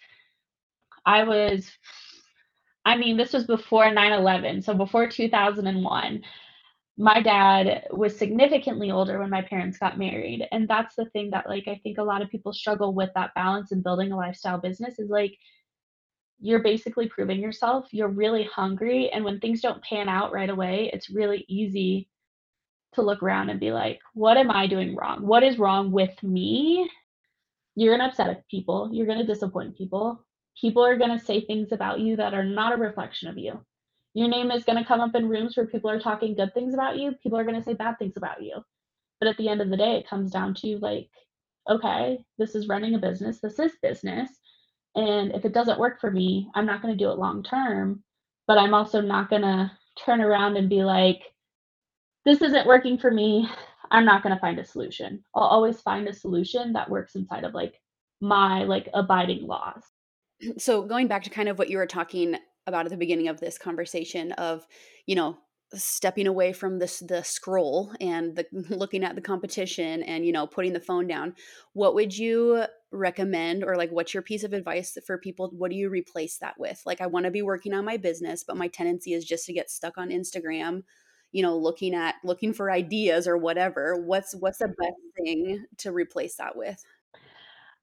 i 1.04 1.22
was 1.22 1.70
i 2.84 2.96
mean 2.96 3.16
this 3.16 3.32
was 3.32 3.44
before 3.44 3.84
9-11 3.84 4.64
so 4.64 4.74
before 4.74 5.06
2001 5.06 6.22
my 6.98 7.20
dad 7.20 7.86
was 7.90 8.16
significantly 8.16 8.90
older 8.90 9.18
when 9.18 9.28
my 9.28 9.42
parents 9.42 9.78
got 9.78 9.98
married. 9.98 10.46
And 10.50 10.66
that's 10.66 10.96
the 10.96 11.04
thing 11.06 11.30
that 11.30 11.48
like 11.48 11.68
i 11.68 11.78
think 11.82 11.98
a 11.98 12.02
lot 12.02 12.22
of 12.22 12.30
people 12.30 12.52
struggle 12.52 12.94
with 12.94 13.10
that 13.14 13.34
balance 13.34 13.72
in 13.72 13.82
building 13.82 14.12
a 14.12 14.16
lifestyle 14.16 14.58
business 14.58 14.98
is 14.98 15.10
like 15.10 15.36
you're 16.38 16.62
basically 16.62 17.08
proving 17.08 17.40
yourself. 17.40 17.88
You're 17.92 18.08
really 18.08 18.44
hungry. 18.44 19.10
And 19.10 19.24
when 19.24 19.40
things 19.40 19.62
don't 19.62 19.82
pan 19.82 20.08
out 20.08 20.32
right 20.32 20.50
away 20.50 20.90
it's 20.92 21.10
really 21.10 21.44
easy 21.48 22.08
to 22.94 23.02
look 23.02 23.22
around 23.22 23.50
and 23.50 23.60
be 23.60 23.72
like 23.72 24.00
what 24.14 24.38
am 24.38 24.50
i 24.50 24.66
doing 24.66 24.96
wrong? 24.96 25.26
What 25.26 25.42
is 25.42 25.58
wrong 25.58 25.92
with 25.92 26.22
me? 26.22 26.90
You're 27.74 27.94
going 27.94 28.00
to 28.00 28.10
upset 28.10 28.44
people. 28.50 28.88
You're 28.90 29.06
going 29.06 29.18
to 29.18 29.26
disappoint 29.26 29.76
people. 29.76 30.24
People 30.58 30.82
are 30.86 30.96
going 30.96 31.18
to 31.18 31.22
say 31.22 31.42
things 31.42 31.72
about 31.72 32.00
you 32.00 32.16
that 32.16 32.32
are 32.32 32.44
not 32.44 32.72
a 32.72 32.76
reflection 32.76 33.28
of 33.28 33.36
you 33.36 33.60
your 34.16 34.28
name 34.28 34.50
is 34.50 34.64
going 34.64 34.78
to 34.78 34.88
come 34.88 35.00
up 35.02 35.14
in 35.14 35.28
rooms 35.28 35.54
where 35.54 35.66
people 35.66 35.90
are 35.90 36.00
talking 36.00 36.34
good 36.34 36.54
things 36.54 36.72
about 36.72 36.96
you. 36.96 37.12
People 37.22 37.38
are 37.38 37.44
going 37.44 37.54
to 37.54 37.62
say 37.62 37.74
bad 37.74 37.98
things 37.98 38.16
about 38.16 38.42
you. 38.42 38.64
But 39.20 39.28
at 39.28 39.36
the 39.36 39.46
end 39.46 39.60
of 39.60 39.68
the 39.68 39.76
day, 39.76 39.96
it 39.96 40.08
comes 40.08 40.30
down 40.30 40.54
to 40.54 40.78
like, 40.78 41.10
okay, 41.68 42.24
this 42.38 42.54
is 42.54 42.66
running 42.66 42.94
a 42.94 42.98
business. 42.98 43.40
This 43.40 43.58
is 43.58 43.72
business. 43.82 44.30
And 44.94 45.32
if 45.32 45.44
it 45.44 45.52
doesn't 45.52 45.78
work 45.78 46.00
for 46.00 46.10
me, 46.10 46.48
I'm 46.54 46.64
not 46.64 46.80
going 46.80 46.96
to 46.96 47.04
do 47.04 47.10
it 47.10 47.18
long 47.18 47.42
term. 47.42 48.02
But 48.46 48.56
I'm 48.56 48.72
also 48.72 49.02
not 49.02 49.28
going 49.28 49.42
to 49.42 49.70
turn 50.02 50.22
around 50.22 50.56
and 50.56 50.70
be 50.70 50.82
like, 50.82 51.20
this 52.24 52.40
isn't 52.40 52.66
working 52.66 52.96
for 52.96 53.10
me. 53.10 53.46
I'm 53.90 54.06
not 54.06 54.22
going 54.22 54.34
to 54.34 54.40
find 54.40 54.58
a 54.58 54.64
solution. 54.64 55.22
I'll 55.34 55.42
always 55.42 55.82
find 55.82 56.08
a 56.08 56.14
solution 56.14 56.72
that 56.72 56.88
works 56.88 57.16
inside 57.16 57.44
of 57.44 57.52
like 57.52 57.74
my 58.22 58.64
like 58.64 58.88
abiding 58.94 59.46
laws. 59.46 59.82
So 60.56 60.80
going 60.84 61.06
back 61.06 61.24
to 61.24 61.30
kind 61.30 61.50
of 61.50 61.58
what 61.58 61.68
you 61.68 61.76
were 61.76 61.86
talking 61.86 62.38
about 62.66 62.86
at 62.86 62.90
the 62.90 62.96
beginning 62.96 63.28
of 63.28 63.40
this 63.40 63.58
conversation 63.58 64.32
of, 64.32 64.66
you 65.06 65.14
know, 65.14 65.38
stepping 65.74 66.26
away 66.28 66.52
from 66.52 66.78
this 66.78 67.00
the 67.00 67.22
scroll 67.24 67.92
and 68.00 68.36
the 68.36 68.46
looking 68.70 69.02
at 69.02 69.16
the 69.16 69.20
competition 69.20 70.02
and 70.04 70.24
you 70.24 70.30
know 70.30 70.46
putting 70.46 70.72
the 70.72 70.78
phone 70.78 71.08
down 71.08 71.34
what 71.72 71.92
would 71.92 72.16
you 72.16 72.64
recommend 72.92 73.64
or 73.64 73.76
like 73.76 73.90
what's 73.90 74.14
your 74.14 74.22
piece 74.22 74.44
of 74.44 74.52
advice 74.52 74.96
for 75.04 75.18
people 75.18 75.50
what 75.58 75.72
do 75.72 75.76
you 75.76 75.90
replace 75.90 76.38
that 76.38 76.54
with? 76.56 76.80
Like 76.86 77.00
i 77.00 77.06
want 77.06 77.24
to 77.24 77.32
be 77.32 77.42
working 77.42 77.74
on 77.74 77.84
my 77.84 77.96
business 77.96 78.44
but 78.44 78.56
my 78.56 78.68
tendency 78.68 79.12
is 79.12 79.24
just 79.24 79.44
to 79.46 79.52
get 79.52 79.68
stuck 79.68 79.98
on 79.98 80.10
instagram 80.10 80.84
you 81.32 81.42
know 81.42 81.56
looking 81.56 81.94
at 81.94 82.14
looking 82.24 82.52
for 82.52 82.70
ideas 82.70 83.28
or 83.28 83.36
whatever. 83.36 83.96
What's 83.96 84.34
what's 84.34 84.58
the 84.58 84.68
best 84.68 84.96
thing 85.16 85.66
to 85.78 85.92
replace 85.92 86.36
that 86.36 86.56
with 86.56 86.82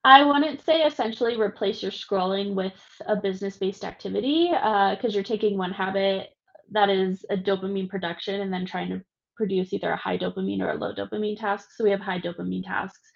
I 0.06 0.24
wouldn't 0.24 0.64
say 0.66 0.82
essentially 0.82 1.40
replace 1.40 1.82
your 1.82 1.92
scrolling 1.92 2.56
with 2.56 2.74
a 3.08 3.16
business-based 3.16 3.86
activity, 3.86 4.50
because 4.52 5.06
uh, 5.06 5.10
you're 5.10 5.24
taking 5.24 5.58
one 5.58 5.72
habit 5.72 6.30
that 6.72 6.90
is 6.90 7.26
a 7.30 7.38
dopamine 7.38 7.90
production 7.90 8.42
and 8.42 8.52
then 8.52 8.66
trying 8.66 8.90
to 8.90 9.02
produce 9.36 9.72
either 9.74 9.92
a 9.92 9.98
high 9.98 10.18
dopamine 10.18 10.62
or 10.62 10.72
a 10.72 10.76
low 10.76 10.94
dopamine 10.94 11.40
task. 11.40 11.70
So 11.76 11.84
we 11.84 11.92
have 11.92 12.02
high 12.02 12.20
dopamine 12.20 12.66
tasks. 12.66 13.12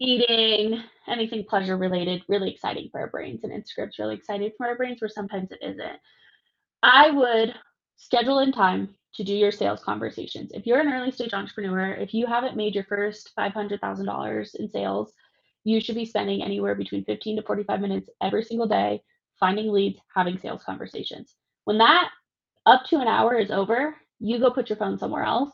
Eating, 0.00 0.82
anything 1.08 1.44
pleasure 1.48 1.76
related, 1.76 2.22
really 2.28 2.50
exciting 2.50 2.88
for 2.90 3.00
our 3.00 3.08
brains, 3.08 3.44
and 3.44 3.52
Instagram's 3.52 3.98
really 3.98 4.16
exciting 4.16 4.50
for 4.56 4.66
our 4.66 4.76
brains, 4.76 5.00
where 5.00 5.08
sometimes 5.08 5.52
it 5.52 5.60
isn't. 5.62 5.98
I 6.82 7.10
would 7.10 7.54
schedule 7.96 8.40
in 8.40 8.52
time 8.52 8.94
to 9.14 9.24
do 9.24 9.32
your 9.32 9.52
sales 9.52 9.82
conversations. 9.82 10.50
If 10.52 10.66
you're 10.66 10.80
an 10.80 10.92
early 10.92 11.12
stage 11.12 11.32
entrepreneur, 11.32 11.92
if 11.92 12.12
you 12.12 12.26
haven't 12.26 12.56
made 12.56 12.74
your 12.74 12.84
first 12.84 13.30
$500,000 13.38 14.54
in 14.56 14.68
sales, 14.68 15.12
you 15.64 15.80
should 15.80 15.94
be 15.94 16.04
spending 16.04 16.42
anywhere 16.42 16.74
between 16.74 17.04
15 17.04 17.36
to 17.36 17.42
45 17.42 17.80
minutes 17.80 18.10
every 18.22 18.44
single 18.44 18.68
day 18.68 19.02
finding 19.40 19.72
leads, 19.72 19.98
having 20.14 20.38
sales 20.38 20.62
conversations. 20.64 21.34
When 21.64 21.78
that 21.78 22.10
up 22.66 22.84
to 22.86 22.96
an 23.00 23.08
hour 23.08 23.36
is 23.36 23.50
over, 23.50 23.96
you 24.20 24.38
go 24.38 24.50
put 24.50 24.70
your 24.70 24.76
phone 24.76 24.98
somewhere 24.98 25.24
else. 25.24 25.50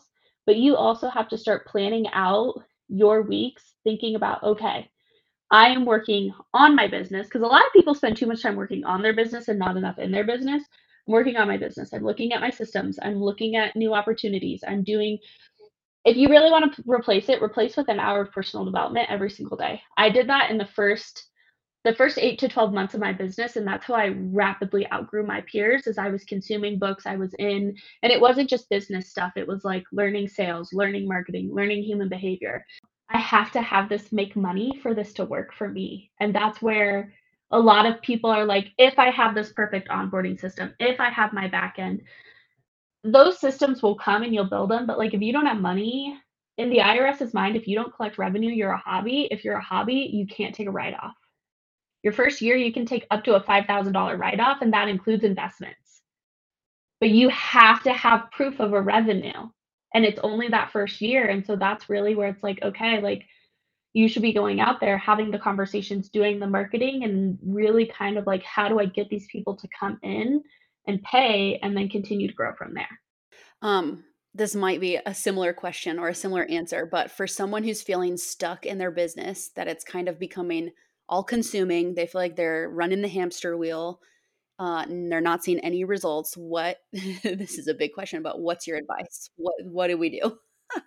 But 0.46 0.56
you 0.56 0.76
also 0.76 1.08
have 1.08 1.28
to 1.28 1.38
start 1.38 1.66
planning 1.66 2.06
out 2.12 2.54
your 2.88 3.22
weeks, 3.22 3.74
thinking 3.84 4.16
about, 4.16 4.42
okay, 4.42 4.90
I 5.50 5.68
am 5.68 5.84
working 5.84 6.32
on 6.54 6.76
my 6.76 6.86
business 6.86 7.26
because 7.26 7.42
a 7.42 7.46
lot 7.46 7.66
of 7.66 7.72
people 7.72 7.94
spend 7.94 8.16
too 8.16 8.26
much 8.26 8.42
time 8.42 8.56
working 8.56 8.84
on 8.84 9.02
their 9.02 9.14
business 9.14 9.48
and 9.48 9.58
not 9.58 9.76
enough 9.76 9.98
in 9.98 10.10
their 10.12 10.24
business. 10.24 10.62
I'm 11.06 11.12
working 11.12 11.36
on 11.36 11.48
my 11.48 11.56
business. 11.56 11.92
I'm 11.92 12.04
looking 12.04 12.32
at 12.32 12.40
my 12.40 12.50
systems. 12.50 12.98
I'm 13.02 13.20
looking 13.20 13.56
at 13.56 13.76
new 13.76 13.94
opportunities. 13.94 14.62
I'm 14.66 14.84
doing 14.84 15.18
if 16.04 16.16
you 16.16 16.28
really 16.28 16.50
want 16.50 16.75
to 16.75 16.83
replace 16.87 17.28
it, 17.28 17.42
replace 17.42 17.76
with 17.76 17.88
an 17.88 18.00
hour 18.00 18.23
of 18.23 18.33
personal 18.33 18.64
development 18.64 19.11
every 19.11 19.30
single 19.30 19.57
day. 19.57 19.83
I 19.97 20.11
did 20.11 20.28
that 20.28 20.50
in 20.50 20.59
the 20.59 20.66
first 20.66 21.26
the 21.83 21.95
first 21.95 22.19
8 22.19 22.38
to 22.40 22.49
12 22.49 22.75
months 22.75 22.92
of 22.92 23.00
my 23.00 23.12
business 23.12 23.57
and 23.57 23.66
that's 23.66 23.87
how 23.87 23.95
I 23.95 24.14
rapidly 24.14 24.87
outgrew 24.92 25.26
my 25.26 25.40
peers 25.50 25.87
as 25.87 25.97
I 25.97 26.11
was 26.11 26.25
consuming 26.25 26.78
books 26.78 27.07
I 27.07 27.16
was 27.16 27.33
in 27.38 27.75
and 28.02 28.12
it 28.12 28.21
wasn't 28.21 28.50
just 28.50 28.69
business 28.69 29.09
stuff 29.09 29.33
it 29.37 29.49
was 29.49 29.64
like 29.64 29.85
learning 29.90 30.28
sales, 30.28 30.75
learning 30.75 31.09
marketing, 31.09 31.54
learning 31.54 31.83
human 31.83 32.11
behavior. 32.11 32.66
I 33.09 33.19
have 33.19 33.50
to 33.52 33.62
have 33.62 33.88
this 33.88 34.12
make 34.12 34.37
money 34.37 34.78
for 34.83 34.95
this 34.95 35.14
to 35.14 35.25
work 35.25 35.54
for 35.54 35.69
me. 35.69 36.11
And 36.21 36.35
that's 36.35 36.62
where 36.62 37.12
a 37.50 37.59
lot 37.59 37.86
of 37.86 38.00
people 38.02 38.30
are 38.30 38.45
like 38.45 38.69
if 38.78 38.99
I 38.99 39.10
have 39.10 39.34
this 39.34 39.52
perfect 39.52 39.89
onboarding 39.89 40.39
system, 40.39 40.75
if 40.78 41.00
I 41.00 41.10
have 41.10 41.32
my 41.32 41.49
back 41.49 41.76
end, 41.78 42.02
those 43.04 43.39
systems 43.39 43.82
will 43.82 43.95
come 43.95 44.23
and 44.23 44.34
you'll 44.34 44.45
build 44.45 44.71
them. 44.71 44.86
But 44.86 44.99
like 44.99 45.15
if 45.15 45.21
you 45.21 45.32
don't 45.32 45.47
have 45.47 45.60
money, 45.60 46.19
in 46.60 46.69
the 46.69 46.78
IRS's 46.78 47.32
mind, 47.32 47.56
if 47.56 47.67
you 47.67 47.75
don't 47.75 47.95
collect 47.95 48.19
revenue, 48.19 48.50
you're 48.50 48.73
a 48.73 48.76
hobby. 48.76 49.26
If 49.30 49.45
you're 49.45 49.56
a 49.56 49.63
hobby, 49.63 50.10
you 50.13 50.26
can't 50.26 50.54
take 50.54 50.67
a 50.67 50.71
write 50.71 50.93
off. 50.93 51.15
Your 52.02 52.13
first 52.13 52.43
year, 52.43 52.54
you 52.54 52.71
can 52.71 52.84
take 52.84 53.06
up 53.10 53.25
to 53.25 53.34
a 53.34 53.43
$5,000 53.43 54.19
write 54.19 54.41
off, 54.41 54.60
and 54.60 54.73
that 54.75 54.89
includes 54.89 55.25
investments. 55.25 56.02
But 57.00 57.10
you 57.10 57.30
have 57.30 57.82
to 57.84 57.95
have 57.95 58.30
proof 58.30 58.60
of 58.60 58.75
a 58.75 58.80
revenue. 58.80 59.49
And 59.95 60.04
it's 60.04 60.21
only 60.23 60.49
that 60.49 60.71
first 60.71 61.00
year. 61.00 61.28
And 61.28 61.47
so 61.47 61.56
that's 61.56 61.89
really 61.89 62.15
where 62.15 62.28
it's 62.28 62.43
like, 62.43 62.63
okay, 62.63 63.00
like 63.00 63.25
you 63.95 64.06
should 64.06 64.23
be 64.23 64.34
going 64.34 64.60
out 64.60 64.80
there, 64.80 64.99
having 64.99 65.30
the 65.30 65.39
conversations, 65.39 66.10
doing 66.10 66.39
the 66.39 66.47
marketing, 66.47 67.04
and 67.04 67.39
really 67.43 67.86
kind 67.86 68.19
of 68.19 68.26
like, 68.26 68.43
how 68.43 68.69
do 68.69 68.78
I 68.78 68.84
get 68.84 69.08
these 69.08 69.26
people 69.32 69.56
to 69.56 69.69
come 69.78 69.99
in 70.02 70.43
and 70.90 71.02
pay 71.02 71.58
and 71.62 71.76
then 71.76 71.88
continue 71.88 72.28
to 72.28 72.34
grow 72.34 72.52
from 72.54 72.74
there. 72.74 73.00
Um, 73.62 74.04
this 74.34 74.54
might 74.54 74.80
be 74.80 74.96
a 74.96 75.14
similar 75.14 75.52
question 75.52 75.98
or 75.98 76.08
a 76.08 76.14
similar 76.14 76.44
answer, 76.50 76.86
but 76.90 77.10
for 77.10 77.26
someone 77.26 77.64
who's 77.64 77.82
feeling 77.82 78.16
stuck 78.16 78.66
in 78.66 78.78
their 78.78 78.90
business, 78.90 79.50
that 79.56 79.68
it's 79.68 79.84
kind 79.84 80.08
of 80.08 80.18
becoming 80.18 80.70
all 81.08 81.24
consuming, 81.24 81.94
they 81.94 82.06
feel 82.06 82.20
like 82.20 82.36
they're 82.36 82.68
running 82.68 83.02
the 83.02 83.08
hamster 83.08 83.56
wheel, 83.56 84.00
uh, 84.60 84.84
and 84.88 85.10
they're 85.10 85.20
not 85.20 85.42
seeing 85.42 85.58
any 85.60 85.84
results. 85.84 86.36
What 86.36 86.76
this 86.92 87.58
is 87.58 87.66
a 87.66 87.74
big 87.74 87.94
question, 87.94 88.22
but 88.22 88.40
what's 88.40 88.66
your 88.66 88.76
advice? 88.76 89.30
What 89.36 89.54
what 89.64 89.88
do 89.88 89.98
we 89.98 90.10
do? 90.10 90.38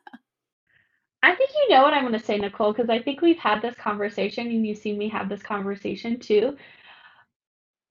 I 1.23 1.35
think 1.35 1.49
you 1.55 1.69
know 1.69 1.81
what 1.81 1.93
I'm 1.93 2.03
going 2.03 2.19
to 2.19 2.25
say, 2.25 2.37
Nicole, 2.37 2.73
because 2.73 2.89
I 2.89 3.01
think 3.01 3.21
we've 3.21 3.37
had 3.37 3.61
this 3.61 3.75
conversation 3.75 4.47
and 4.47 4.67
you've 4.67 4.77
seen 4.77 4.97
me 4.97 5.09
have 5.09 5.29
this 5.29 5.41
conversation 5.41 6.19
too 6.19 6.57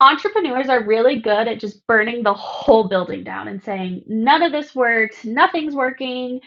entrepreneurs 0.02 0.68
are 0.68 0.84
really 0.84 1.20
good 1.20 1.48
at 1.48 1.60
just 1.60 1.86
burning 1.86 2.22
the 2.22 2.34
whole 2.34 2.88
building 2.88 3.24
down 3.24 3.48
and 3.48 3.62
saying, 3.62 4.02
none 4.06 4.42
of 4.42 4.52
this 4.52 4.74
works, 4.74 5.24
nothing's 5.24 5.74
working. 5.74 6.40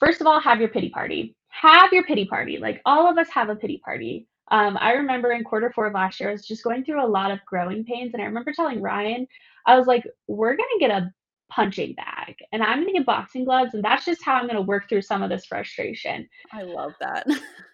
First 0.00 0.20
of 0.20 0.26
all, 0.26 0.40
have 0.40 0.60
your 0.60 0.70
pity 0.70 0.90
party. 0.90 1.36
Have 1.50 1.92
your 1.92 2.04
pity 2.04 2.26
party. 2.26 2.58
Like 2.58 2.80
all 2.86 3.10
of 3.10 3.18
us 3.18 3.28
have 3.30 3.50
a 3.50 3.56
pity 3.56 3.80
party. 3.84 4.26
Um, 4.50 4.78
I 4.80 4.92
remember 4.92 5.32
in 5.32 5.44
quarter 5.44 5.70
four 5.74 5.86
of 5.88 5.94
last 5.94 6.20
year, 6.20 6.30
I 6.30 6.32
was 6.32 6.46
just 6.46 6.64
going 6.64 6.84
through 6.84 7.04
a 7.04 7.06
lot 7.06 7.30
of 7.30 7.44
growing 7.46 7.84
pains. 7.84 8.14
And 8.14 8.22
I 8.22 8.26
remember 8.26 8.52
telling 8.52 8.80
Ryan, 8.80 9.26
I 9.66 9.76
was 9.76 9.86
like, 9.86 10.04
we're 10.26 10.56
going 10.56 10.70
to 10.74 10.80
get 10.80 10.90
a 10.90 11.12
punching 11.50 11.94
bag 11.94 12.36
and 12.52 12.62
I'm 12.62 12.78
going 12.78 12.88
to 12.88 12.92
get 12.94 13.06
boxing 13.06 13.44
gloves. 13.44 13.74
And 13.74 13.84
that's 13.84 14.04
just 14.04 14.24
how 14.24 14.34
I'm 14.34 14.44
going 14.44 14.56
to 14.56 14.62
work 14.62 14.88
through 14.88 15.02
some 15.02 15.22
of 15.22 15.30
this 15.30 15.46
frustration. 15.46 16.28
I 16.52 16.62
love 16.62 16.92
that. 17.00 17.26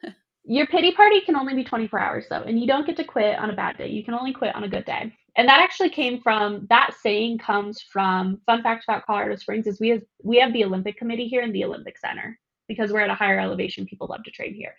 Your 0.46 0.66
pity 0.66 0.92
party 0.92 1.22
can 1.22 1.36
only 1.36 1.54
be 1.54 1.64
24 1.64 1.98
hours 1.98 2.26
though, 2.28 2.42
and 2.42 2.60
you 2.60 2.66
don't 2.66 2.86
get 2.86 2.96
to 2.98 3.04
quit 3.04 3.38
on 3.38 3.48
a 3.48 3.56
bad 3.56 3.78
day. 3.78 3.88
You 3.88 4.04
can 4.04 4.12
only 4.12 4.32
quit 4.32 4.54
on 4.54 4.64
a 4.64 4.68
good 4.68 4.84
day. 4.84 5.12
And 5.36 5.48
that 5.48 5.60
actually 5.60 5.88
came 5.88 6.20
from 6.20 6.66
that 6.68 6.94
saying 7.00 7.38
comes 7.38 7.80
from 7.80 8.40
fun 8.46 8.62
fact 8.62 8.84
about 8.84 9.06
Colorado 9.06 9.36
Springs 9.36 9.66
is 9.66 9.80
we 9.80 9.88
have 9.88 10.02
we 10.22 10.38
have 10.38 10.52
the 10.52 10.64
Olympic 10.64 10.98
committee 10.98 11.26
here 11.26 11.42
in 11.42 11.52
the 11.52 11.64
Olympic 11.64 11.98
Center 11.98 12.38
because 12.68 12.92
we're 12.92 13.00
at 13.00 13.10
a 13.10 13.14
higher 13.14 13.40
elevation. 13.40 13.86
People 13.86 14.06
love 14.08 14.22
to 14.24 14.30
train 14.30 14.54
here. 14.54 14.74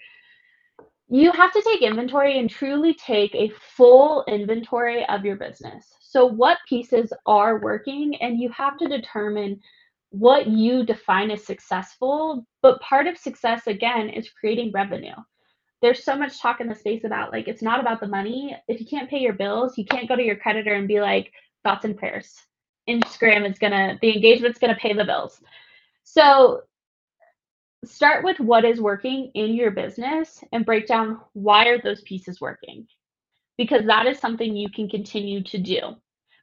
You 1.09 1.31
have 1.31 1.51
to 1.53 1.61
take 1.61 1.81
inventory 1.81 2.39
and 2.39 2.49
truly 2.49 2.93
take 2.93 3.33
a 3.33 3.51
full 3.75 4.23
inventory 4.27 5.05
of 5.07 5.25
your 5.25 5.35
business. 5.35 5.85
So 5.99 6.25
what 6.25 6.59
pieces 6.69 7.11
are 7.25 7.59
working 7.59 8.15
and 8.21 8.39
you 8.39 8.49
have 8.49 8.77
to 8.77 8.87
determine 8.87 9.59
what 10.09 10.47
you 10.47 10.85
define 10.85 11.31
as 11.31 11.43
successful, 11.43 12.45
but 12.61 12.79
part 12.81 13.07
of 13.07 13.17
success 13.17 13.67
again 13.67 14.09
is 14.09 14.29
creating 14.29 14.71
revenue 14.71 15.15
there's 15.85 16.03
so 16.03 16.15
much 16.15 16.41
talk 16.41 16.61
in 16.61 16.67
the 16.67 16.73
space 16.73 17.03
about 17.03 17.31
like 17.31 17.47
it's 17.47 17.61
not 17.61 17.79
about 17.79 17.99
the 17.99 18.07
money. 18.07 18.57
If 18.67 18.79
you 18.79 18.87
can't 18.87 19.07
pay 19.07 19.19
your 19.19 19.33
bills, 19.33 19.77
you 19.77 19.85
can't 19.85 20.09
go 20.09 20.15
to 20.15 20.23
your 20.23 20.35
creditor 20.35 20.73
and 20.73 20.87
be 20.87 20.99
like 20.99 21.31
thoughts 21.63 21.85
and 21.85 21.95
prayers. 21.95 22.33
Instagram 22.89 23.47
is 23.47 23.59
gonna 23.59 23.99
the 24.01 24.15
engagement's 24.15 24.57
gonna 24.57 24.75
pay 24.75 24.93
the 24.93 25.05
bills. 25.05 25.39
So 26.03 26.63
start 27.83 28.23
with 28.23 28.39
what 28.39 28.65
is 28.65 28.81
working 28.81 29.29
in 29.35 29.53
your 29.53 29.69
business 29.69 30.43
and 30.51 30.65
break 30.65 30.87
down 30.87 31.19
why 31.33 31.67
are 31.67 31.79
those 31.79 32.01
pieces 32.01 32.41
working 32.41 32.87
because 33.55 33.85
that 33.85 34.07
is 34.07 34.17
something 34.17 34.55
you 34.55 34.71
can 34.71 34.89
continue 34.89 35.43
to 35.43 35.59
do 35.59 35.79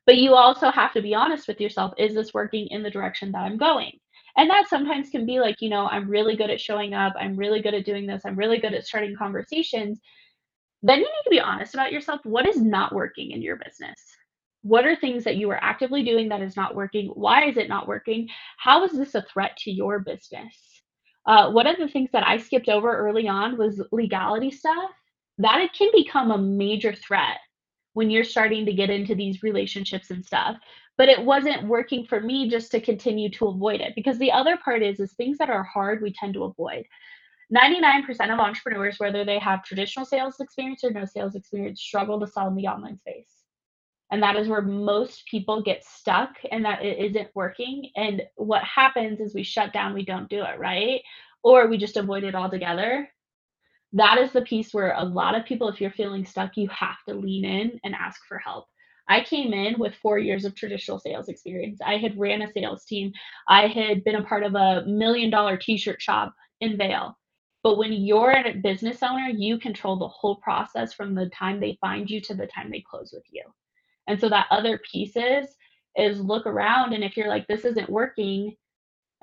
but 0.07 0.18
you 0.18 0.35
also 0.35 0.70
have 0.70 0.92
to 0.92 1.02
be 1.02 1.16
honest 1.16 1.48
with 1.48 1.61
yourself 1.61 1.92
is 1.98 2.14
this 2.14 2.33
working 2.33 2.68
in 2.68 2.85
the 2.85 2.90
direction 2.90 3.33
that 3.33 3.42
i'm 3.42 3.57
going 3.57 3.90
and 4.37 4.49
that 4.49 4.68
sometimes 4.68 5.11
can 5.11 5.27
be 5.27 5.40
like, 5.40 5.61
you 5.61 5.68
know, 5.68 5.87
I'm 5.87 6.09
really 6.09 6.37
good 6.37 6.51
at 6.51 6.61
showing 6.61 6.95
up. 6.95 7.12
I'm 7.18 7.37
really 7.37 7.61
good 7.61 7.75
at 7.75 7.85
doing 7.85 8.07
this. 8.07 8.23
I'm 8.25 8.37
really 8.37 8.59
good 8.59 8.73
at 8.73 8.87
starting 8.87 9.14
conversations. 9.16 10.01
Then 10.83 10.99
you 10.99 11.05
need 11.05 11.25
to 11.25 11.31
be 11.31 11.40
honest 11.40 11.75
about 11.75 11.92
yourself. 11.92 12.21
What 12.25 12.49
is 12.49 12.61
not 12.61 12.95
working 12.95 13.33
in 13.33 13.42
your 13.42 13.57
business? 13.57 14.01
What 14.62 14.87
are 14.87 14.97
things 14.97 15.25
that 15.25 15.37
you 15.37 15.51
are 15.51 15.62
actively 15.62 16.03
doing 16.03 16.29
that 16.31 16.40
is 16.40 16.57
not 16.57 16.75
working? 16.75 17.09
Why 17.09 17.47
is 17.47 17.57
it 17.57 17.68
not 17.68 17.88
working? 17.88 18.29
How 18.59 18.85
is 18.85 18.92
this 18.92 19.14
a 19.14 19.23
threat 19.23 19.57
to 19.59 19.71
your 19.71 19.99
business? 19.99 20.83
Uh, 21.27 21.51
one 21.51 21.66
of 21.66 21.77
the 21.77 21.88
things 21.88 22.11
that 22.12 22.27
I 22.27 22.38
skipped 22.38 22.68
over 22.68 22.97
early 22.97 23.29
on 23.29 23.59
was 23.59 23.83
legality 23.92 24.51
stuff. 24.51 24.90
That 25.38 25.61
it 25.61 25.73
can 25.73 25.90
become 25.95 26.31
a 26.31 26.38
major 26.38 26.95
threat 26.95 27.38
when 27.95 28.11
you're 28.11 28.25
starting 28.25 28.64
to 28.66 28.73
get 28.73 28.90
into 28.90 29.14
these 29.14 29.42
relationships 29.42 30.11
and 30.11 30.25
stuff 30.25 30.57
but 30.98 31.09
it 31.09 31.24
wasn't 31.24 31.66
working 31.66 32.05
for 32.05 32.20
me 32.20 32.48
just 32.48 32.70
to 32.72 32.81
continue 32.81 33.31
to 33.31 33.48
avoid 33.48 33.81
it 33.81 33.94
because 33.96 34.18
the 34.18 34.33
other 34.33 34.57
part 34.57 34.83
is 34.83 35.00
is 35.00 35.12
things 35.14 35.38
that 35.38 35.50
are 35.50 35.62
hard 35.62 36.02
we 36.02 36.12
tend 36.12 36.35
to 36.35 36.44
avoid 36.44 36.85
99% 37.55 38.09
of 38.33 38.40
entrepreneurs, 38.40 38.98
whether 38.98 39.24
they 39.24 39.38
have 39.38 39.62
traditional 39.64 40.07
sales 40.07 40.40
experience 40.40 40.83
or 40.85 40.90
no 40.90 41.05
sales 41.05 41.35
experience, 41.35 41.83
struggle 41.83 42.18
to 42.20 42.26
sell 42.26 42.48
in 42.48 42.55
the 42.55 42.66
online 42.66 42.98
space. 42.98 43.31
And 44.11 44.22
that 44.22 44.37
is 44.37 44.48
where 44.48 44.62
most 44.62 45.26
people 45.26 45.62
get 45.62 45.85
stuck 45.85 46.37
and 46.50 46.64
that 46.64 46.83
it 46.83 46.98
isn't 46.98 47.28
working. 47.35 47.90
And 47.96 48.22
what 48.37 48.62
happens 48.64 49.20
is 49.20 49.35
we 49.35 49.42
shut 49.42 49.72
down, 49.72 49.94
we 49.94 50.05
don't 50.05 50.31
do 50.31 50.42
it, 50.44 50.59
right? 50.59 51.02
Or 51.42 51.66
we 51.68 51.76
just 51.76 51.96
avoid 51.96 52.24
it 52.24 52.35
altogether. 52.35 53.09
That 53.92 54.18
is 54.18 54.33
the 54.33 54.42
piece 54.42 54.72
where 54.72 54.94
a 54.96 55.05
lot 55.05 55.35
of 55.35 55.44
people, 55.44 55.68
if 55.68 55.81
you're 55.81 55.90
feeling 55.90 56.24
stuck, 56.24 56.57
you 56.57 56.68
have 56.68 57.02
to 57.09 57.14
lean 57.14 57.44
in 57.44 57.81
and 57.85 57.94
ask 57.94 58.20
for 58.26 58.38
help. 58.38 58.66
I 59.08 59.22
came 59.22 59.52
in 59.52 59.78
with 59.78 59.94
four 59.96 60.18
years 60.18 60.44
of 60.44 60.54
traditional 60.54 60.98
sales 60.98 61.28
experience. 61.28 61.80
I 61.84 61.96
had 61.96 62.18
ran 62.18 62.42
a 62.42 62.52
sales 62.52 62.84
team. 62.84 63.12
I 63.48 63.66
had 63.66 64.04
been 64.04 64.16
a 64.16 64.24
part 64.24 64.44
of 64.44 64.54
a 64.54 64.84
million 64.86 65.30
dollar 65.30 65.56
t-shirt 65.56 66.00
shop 66.00 66.34
in 66.60 66.76
Vail. 66.78 67.18
But 67.62 67.78
when 67.78 67.92
you're 67.92 68.32
a 68.32 68.54
business 68.54 69.02
owner, 69.02 69.28
you 69.28 69.58
control 69.58 69.96
the 69.98 70.08
whole 70.08 70.36
process 70.36 70.92
from 70.92 71.14
the 71.14 71.28
time 71.30 71.60
they 71.60 71.78
find 71.80 72.10
you 72.10 72.20
to 72.22 72.34
the 72.34 72.46
time 72.46 72.70
they 72.70 72.84
close 72.88 73.12
with 73.12 73.24
you. 73.30 73.42
And 74.08 74.20
so 74.20 74.28
that 74.28 74.46
other 74.50 74.80
piece 74.90 75.16
is 75.16 75.46
is 75.96 76.20
look 76.20 76.46
around 76.46 76.94
and 76.94 77.04
if 77.04 77.18
you're 77.18 77.28
like 77.28 77.46
this 77.48 77.66
isn't 77.66 77.90
working 77.90 78.56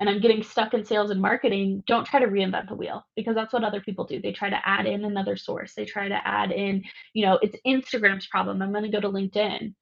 and 0.00 0.08
I'm 0.08 0.20
getting 0.20 0.42
stuck 0.42 0.74
in 0.74 0.84
sales 0.84 1.10
and 1.10 1.20
marketing, 1.20 1.84
don't 1.86 2.06
try 2.06 2.20
to 2.20 2.26
reinvent 2.26 2.68
the 2.68 2.74
wheel 2.74 3.06
because 3.16 3.34
that's 3.34 3.52
what 3.52 3.64
other 3.64 3.80
people 3.80 4.06
do. 4.06 4.20
They 4.20 4.32
try 4.32 4.50
to 4.50 4.68
add 4.68 4.86
in 4.86 5.04
another 5.04 5.36
source. 5.36 5.74
They 5.74 5.84
try 5.84 6.08
to 6.08 6.26
add 6.26 6.50
in, 6.50 6.82
you 7.12 7.26
know, 7.26 7.38
it's 7.42 7.56
Instagram's 7.66 8.26
problem. 8.26 8.62
I'm 8.62 8.72
going 8.72 8.84
to 8.84 8.90
go 8.90 9.00
to 9.00 9.10
LinkedIn. 9.10 9.74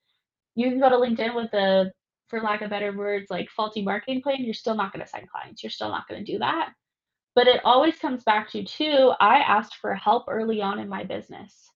You 0.57 0.71
can 0.71 0.81
go 0.81 0.91
to 0.91 0.97
LinkedIn 0.97 1.35
with 1.35 1.55
a 1.55 1.93
for 2.29 2.41
lack 2.41 2.63
of 2.63 2.71
better 2.71 2.97
words, 2.97 3.27
like 3.31 3.49
faulty 3.51 3.83
marketing 3.83 4.23
plan, 4.23 4.45
you're 4.45 4.55
still 4.55 4.75
not 4.75 4.93
going 4.93 5.05
to 5.05 5.11
sign 5.11 5.27
clients. 5.27 5.63
You're 5.63 5.71
still 5.71 5.89
not 5.89 6.07
going 6.09 6.25
to 6.25 6.33
do 6.33 6.39
that. 6.39 6.73
But 7.35 7.47
it 7.47 7.61
always 7.65 7.97
comes 7.99 8.25
back 8.25 8.51
to, 8.51 8.65
too, 8.65 9.13
I 9.21 9.39
asked 9.39 9.77
for 9.77 9.95
help 9.95 10.25
early 10.29 10.61
on 10.61 10.79
in 10.79 10.89
my 10.89 11.05
business. 11.05 11.71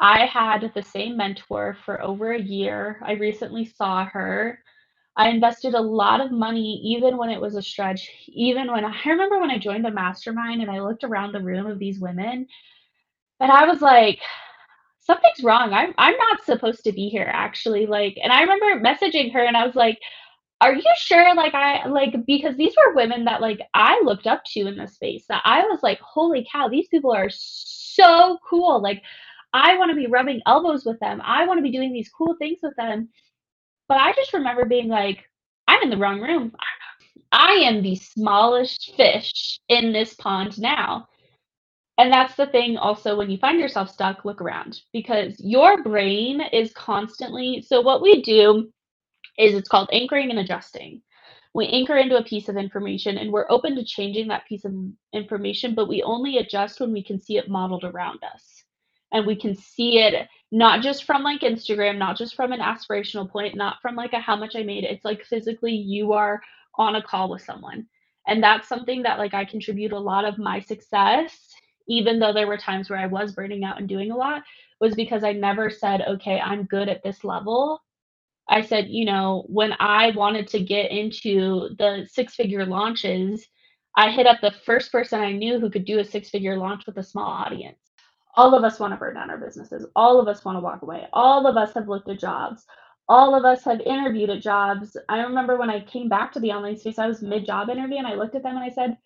I 0.00 0.26
had 0.26 0.72
the 0.74 0.82
same 0.82 1.16
mentor 1.16 1.76
for 1.84 2.02
over 2.02 2.32
a 2.32 2.40
year. 2.40 3.00
I 3.02 3.12
recently 3.12 3.64
saw 3.64 4.06
her. 4.06 4.58
I 5.16 5.28
invested 5.28 5.74
a 5.74 5.80
lot 5.80 6.20
of 6.20 6.32
money, 6.32 6.80
even 6.84 7.16
when 7.16 7.30
it 7.30 7.40
was 7.40 7.54
a 7.54 7.62
stretch. 7.62 8.10
Even 8.28 8.70
when 8.72 8.84
I 8.84 8.94
remember 9.06 9.38
when 9.40 9.50
I 9.50 9.58
joined 9.58 9.86
a 9.86 9.90
mastermind 9.90 10.62
and 10.62 10.70
I 10.70 10.80
looked 10.80 11.04
around 11.04 11.32
the 11.32 11.42
room 11.42 11.66
of 11.66 11.78
these 11.78 12.00
women, 12.00 12.46
and 13.40 13.52
I 13.52 13.66
was 13.66 13.80
like, 13.80 14.20
something's 15.00 15.42
wrong. 15.44 15.72
I'm 15.72 15.94
I'm 15.98 16.16
not 16.16 16.44
supposed 16.44 16.84
to 16.84 16.92
be 16.92 17.08
here 17.08 17.30
actually. 17.32 17.86
Like, 17.86 18.18
and 18.22 18.32
I 18.32 18.42
remember 18.42 18.80
messaging 18.80 19.32
her 19.32 19.44
and 19.44 19.56
I 19.56 19.66
was 19.66 19.76
like, 19.76 19.98
are 20.60 20.74
you 20.74 20.82
sure 20.96 21.34
like 21.34 21.54
i 21.54 21.86
like 21.86 22.14
because 22.26 22.56
these 22.56 22.74
were 22.76 22.94
women 22.94 23.24
that 23.24 23.40
like 23.40 23.60
i 23.74 24.00
looked 24.04 24.26
up 24.26 24.42
to 24.44 24.66
in 24.66 24.76
this 24.78 24.94
space 24.94 25.24
that 25.28 25.42
i 25.44 25.60
was 25.62 25.80
like 25.82 26.00
holy 26.00 26.46
cow 26.50 26.68
these 26.68 26.88
people 26.88 27.12
are 27.12 27.28
so 27.30 28.38
cool 28.48 28.80
like 28.82 29.02
i 29.52 29.76
want 29.76 29.90
to 29.90 29.96
be 29.96 30.06
rubbing 30.06 30.40
elbows 30.46 30.84
with 30.84 30.98
them 31.00 31.20
i 31.24 31.46
want 31.46 31.58
to 31.58 31.62
be 31.62 31.72
doing 31.72 31.92
these 31.92 32.10
cool 32.16 32.34
things 32.38 32.58
with 32.62 32.74
them 32.76 33.08
but 33.94 34.02
i 34.02 34.12
just 34.14 34.34
remember 34.34 34.66
being 34.66 34.88
like 34.88 35.24
i'm 35.68 35.82
in 35.82 35.90
the 35.90 35.98
wrong 35.98 36.20
room 36.20 36.52
i 37.32 37.52
am 37.52 37.82
the 37.82 37.96
smallest 37.96 38.94
fish 38.96 39.60
in 39.70 39.92
this 39.92 40.14
pond 40.16 40.58
now 40.60 41.08
and 41.98 42.12
that's 42.12 42.36
the 42.36 42.46
thing 42.48 42.76
also 42.76 43.16
when 43.16 43.30
you 43.30 43.38
find 43.38 43.60
yourself 43.60 43.90
stuck 43.90 44.24
look 44.24 44.42
around 44.42 44.80
because 44.92 45.34
your 45.40 45.82
brain 45.84 46.42
is 46.52 46.72
constantly 46.74 47.64
so 47.66 47.80
what 47.82 48.02
we 48.02 48.22
do 48.22 48.68
is 49.38 49.54
it's 49.54 49.70
called 49.70 49.90
anchoring 49.92 50.30
and 50.30 50.40
adjusting. 50.40 51.02
We 51.54 51.68
anchor 51.68 51.96
into 51.98 52.18
a 52.18 52.24
piece 52.24 52.50
of 52.50 52.58
information 52.58 53.18
and 53.18 53.32
we're 53.32 53.50
open 53.50 53.76
to 53.76 53.84
changing 53.84 54.28
that 54.28 54.46
piece 54.48 54.66
of 54.66 54.74
information, 55.14 55.76
but 55.76 55.88
we 55.88 56.02
only 56.04 56.38
adjust 56.38 56.80
when 56.80 56.92
we 56.92 57.04
can 57.04 57.20
see 57.20 57.38
it 57.38 57.50
modeled 57.50 57.84
around 57.84 58.20
us. 58.24 58.63
And 59.14 59.26
we 59.26 59.36
can 59.36 59.56
see 59.56 60.00
it 60.00 60.28
not 60.52 60.82
just 60.82 61.04
from 61.06 61.24
like 61.24 61.42
Instagram, 61.42 61.98
not 61.98 62.18
just 62.18 62.36
from 62.36 62.52
an 62.52 62.60
aspirational 62.60 63.30
point, 63.30 63.56
not 63.56 63.78
from 63.82 63.96
like 63.96 64.14
a 64.14 64.20
how 64.20 64.36
much 64.36 64.56
I 64.56 64.64
made. 64.64 64.84
It's 64.84 65.06
like 65.06 65.24
physically 65.26 65.74
you 65.74 66.14
are 66.14 66.42
on 66.78 66.96
a 66.96 67.02
call 67.02 67.30
with 67.30 67.42
someone. 67.42 67.86
And 68.28 68.42
that's 68.44 68.68
something 68.68 69.04
that 69.04 69.18
like 69.20 69.34
I 69.34 69.46
contribute 69.46 69.92
a 69.92 70.00
lot 70.00 70.26
of 70.26 70.38
my 70.38 70.60
success, 70.60 71.38
even 71.88 72.20
though 72.20 72.34
there 72.34 72.48
were 72.48 72.58
times 72.58 72.90
where 72.90 73.00
I 73.00 73.08
was 73.08 73.34
burning 73.34 73.64
out 73.64 73.80
and 73.80 73.88
doing 73.88 74.12
a 74.12 74.16
lot, 74.16 74.44
was 74.80 74.96
because 74.96 75.24
I 75.24 75.32
never 75.34 75.70
said, 75.70 76.02
okay, 76.08 76.40
I'm 76.40 76.64
good 76.66 76.90
at 76.90 77.04
this 77.04 77.24
level 77.24 77.80
I 78.48 78.62
said, 78.62 78.88
you 78.90 79.06
know, 79.06 79.44
when 79.48 79.74
I 79.80 80.12
wanted 80.12 80.48
to 80.50 80.60
get 80.62 80.92
into 80.92 81.70
the 81.78 82.06
six 82.12 82.36
figure 82.36 82.66
launches, 82.66 83.46
I 83.96 84.12
hit 84.12 84.28
up 84.28 84.40
the 84.42 84.52
first 84.66 84.92
person 84.92 85.20
I 85.20 85.32
knew 85.32 85.60
who 85.60 85.70
could 85.70 85.86
do 85.86 86.00
a 86.00 86.06
six 86.06 86.30
figure 86.30 86.58
launch 86.58 86.86
with 86.86 86.98
a 86.98 87.04
small 87.04 87.26
audience. 87.26 87.78
All 88.36 88.54
of 88.54 88.64
us 88.64 88.80
want 88.80 88.92
to 88.92 88.96
burn 88.96 89.14
down 89.14 89.30
our 89.30 89.38
businesses. 89.38 89.86
All 89.94 90.20
of 90.20 90.28
us 90.28 90.44
want 90.44 90.56
to 90.56 90.60
walk 90.60 90.82
away. 90.82 91.06
All 91.12 91.46
of 91.46 91.56
us 91.56 91.74
have 91.74 91.88
looked 91.88 92.08
at 92.08 92.18
jobs. 92.18 92.64
All 93.08 93.34
of 93.34 93.44
us 93.44 93.64
have 93.64 93.80
interviewed 93.80 94.30
at 94.30 94.42
jobs. 94.42 94.96
I 95.08 95.20
remember 95.20 95.56
when 95.56 95.70
I 95.70 95.80
came 95.84 96.08
back 96.08 96.32
to 96.32 96.40
the 96.40 96.52
online 96.52 96.76
space, 96.78 96.98
I 96.98 97.06
was 97.06 97.22
mid 97.22 97.46
job 97.46 97.68
interview 97.68 97.98
and 97.98 98.06
I 98.06 98.14
looked 98.14 98.34
at 98.34 98.42
them 98.42 98.56
and 98.56 98.64
I 98.64 98.70
said, 98.70 98.96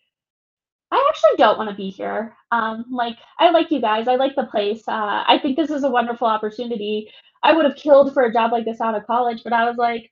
I 0.91 1.07
actually 1.11 1.37
don't 1.37 1.59
want 1.59 1.69
to 1.71 1.77
be 1.77 1.91
here. 1.91 2.35
Um, 2.51 2.87
like, 2.91 3.17
I 3.39 3.51
like 3.51 3.71
you 3.71 3.81
guys. 3.81 4.09
I 4.09 4.17
like 4.17 4.35
the 4.37 4.47
place. 4.47 4.87
Uh, 4.89 5.25
I 5.27 5.39
think 5.43 5.57
this 5.57 5.71
is 5.71 5.85
a 5.85 5.91
wonderful 5.91 6.27
opportunity. 6.27 7.11
I 7.43 7.53
would 7.53 7.67
have 7.67 7.77
killed 7.77 8.15
for 8.15 8.25
a 8.25 8.33
job 8.33 8.53
like 8.53 8.65
this 8.65 8.81
out 8.81 8.95
of 8.95 9.07
college, 9.07 9.43
but 9.45 9.53
I 9.53 9.65
was 9.69 9.77
like, 9.77 10.11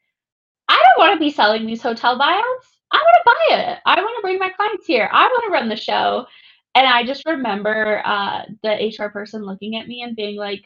I 0.69 0.75
don't 0.75 1.07
want 1.07 1.15
to 1.15 1.25
be 1.25 1.31
selling 1.31 1.67
these 1.67 1.83
hotel 1.83 2.19
buyouts. 2.19 2.69
I 2.93 2.97
want 2.99 3.17
to 3.17 3.25
buy 3.25 3.57
it. 3.59 3.79
I 3.87 4.01
want 4.01 4.17
to 4.19 4.23
bring 4.23 4.39
my 4.39 4.51
clients 4.51 4.87
here. 4.87 5.09
I 5.13 5.25
want 5.25 5.45
to 5.47 5.53
run 5.53 5.69
the 5.69 5.77
show. 5.77 6.27
And 6.77 6.87
I 6.87 7.05
just 7.05 7.25
remember 7.27 8.03
uh, 8.05 8.43
the 8.62 8.93
HR 8.99 9.09
person 9.09 9.43
looking 9.45 9.77
at 9.77 9.89
me 9.89 10.03
and 10.03 10.15
being 10.15 10.37
like, 10.37 10.62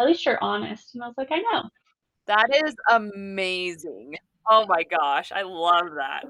at 0.00 0.06
least 0.06 0.24
you're 0.24 0.42
honest. 0.42 0.94
And 0.94 1.04
I 1.04 1.08
was 1.08 1.18
like, 1.18 1.28
I 1.30 1.40
know. 1.52 1.68
That 2.26 2.48
is 2.64 2.74
amazing. 2.90 4.16
Oh 4.48 4.64
my 4.66 4.82
gosh. 4.84 5.30
I 5.30 5.42
love 5.42 5.90
that. 5.96 6.24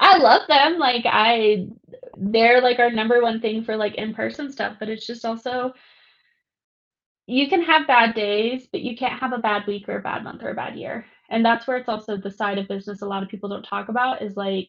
I 0.00 0.18
love 0.18 0.42
them. 0.48 0.78
Like 0.78 1.04
I 1.06 1.66
they're 2.18 2.60
like 2.60 2.78
our 2.78 2.90
number 2.90 3.22
one 3.22 3.40
thing 3.40 3.64
for 3.64 3.74
like 3.76 3.94
in-person 3.94 4.52
stuff, 4.52 4.76
but 4.78 4.90
it's 4.90 5.06
just 5.06 5.24
also 5.24 5.72
you 7.26 7.48
can 7.48 7.62
have 7.62 7.86
bad 7.86 8.14
days, 8.14 8.68
but 8.70 8.82
you 8.82 8.96
can't 8.96 9.18
have 9.18 9.32
a 9.32 9.38
bad 9.38 9.66
week 9.66 9.88
or 9.88 9.96
a 9.98 10.02
bad 10.02 10.22
month 10.24 10.42
or 10.42 10.50
a 10.50 10.54
bad 10.54 10.76
year. 10.76 11.06
And 11.30 11.44
that's 11.44 11.66
where 11.66 11.78
it's 11.78 11.88
also 11.88 12.18
the 12.18 12.30
side 12.30 12.58
of 12.58 12.68
business 12.68 13.00
a 13.00 13.06
lot 13.06 13.22
of 13.22 13.30
people 13.30 13.48
don't 13.48 13.62
talk 13.62 13.88
about 13.88 14.20
is 14.20 14.36
like 14.36 14.68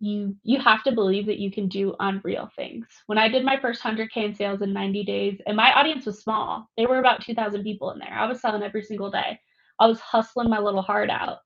you 0.00 0.34
you 0.42 0.58
have 0.60 0.82
to 0.84 0.92
believe 0.92 1.26
that 1.26 1.38
you 1.38 1.50
can 1.52 1.68
do 1.68 1.94
unreal 2.00 2.50
things. 2.56 2.86
When 3.06 3.18
I 3.18 3.28
did 3.28 3.44
my 3.44 3.60
first 3.60 3.82
100k 3.82 4.16
in 4.16 4.34
sales 4.34 4.62
in 4.62 4.72
90 4.72 5.04
days, 5.04 5.40
and 5.46 5.56
my 5.56 5.72
audience 5.74 6.06
was 6.06 6.20
small. 6.20 6.68
They 6.76 6.86
were 6.86 6.98
about 6.98 7.22
2000 7.22 7.62
people 7.62 7.90
in 7.92 7.98
there. 7.98 8.12
I 8.14 8.26
was 8.26 8.40
selling 8.40 8.62
every 8.62 8.82
single 8.82 9.10
day. 9.10 9.38
I 9.78 9.86
was 9.86 10.00
hustling 10.00 10.50
my 10.50 10.58
little 10.58 10.82
heart 10.82 11.10
out. 11.10 11.38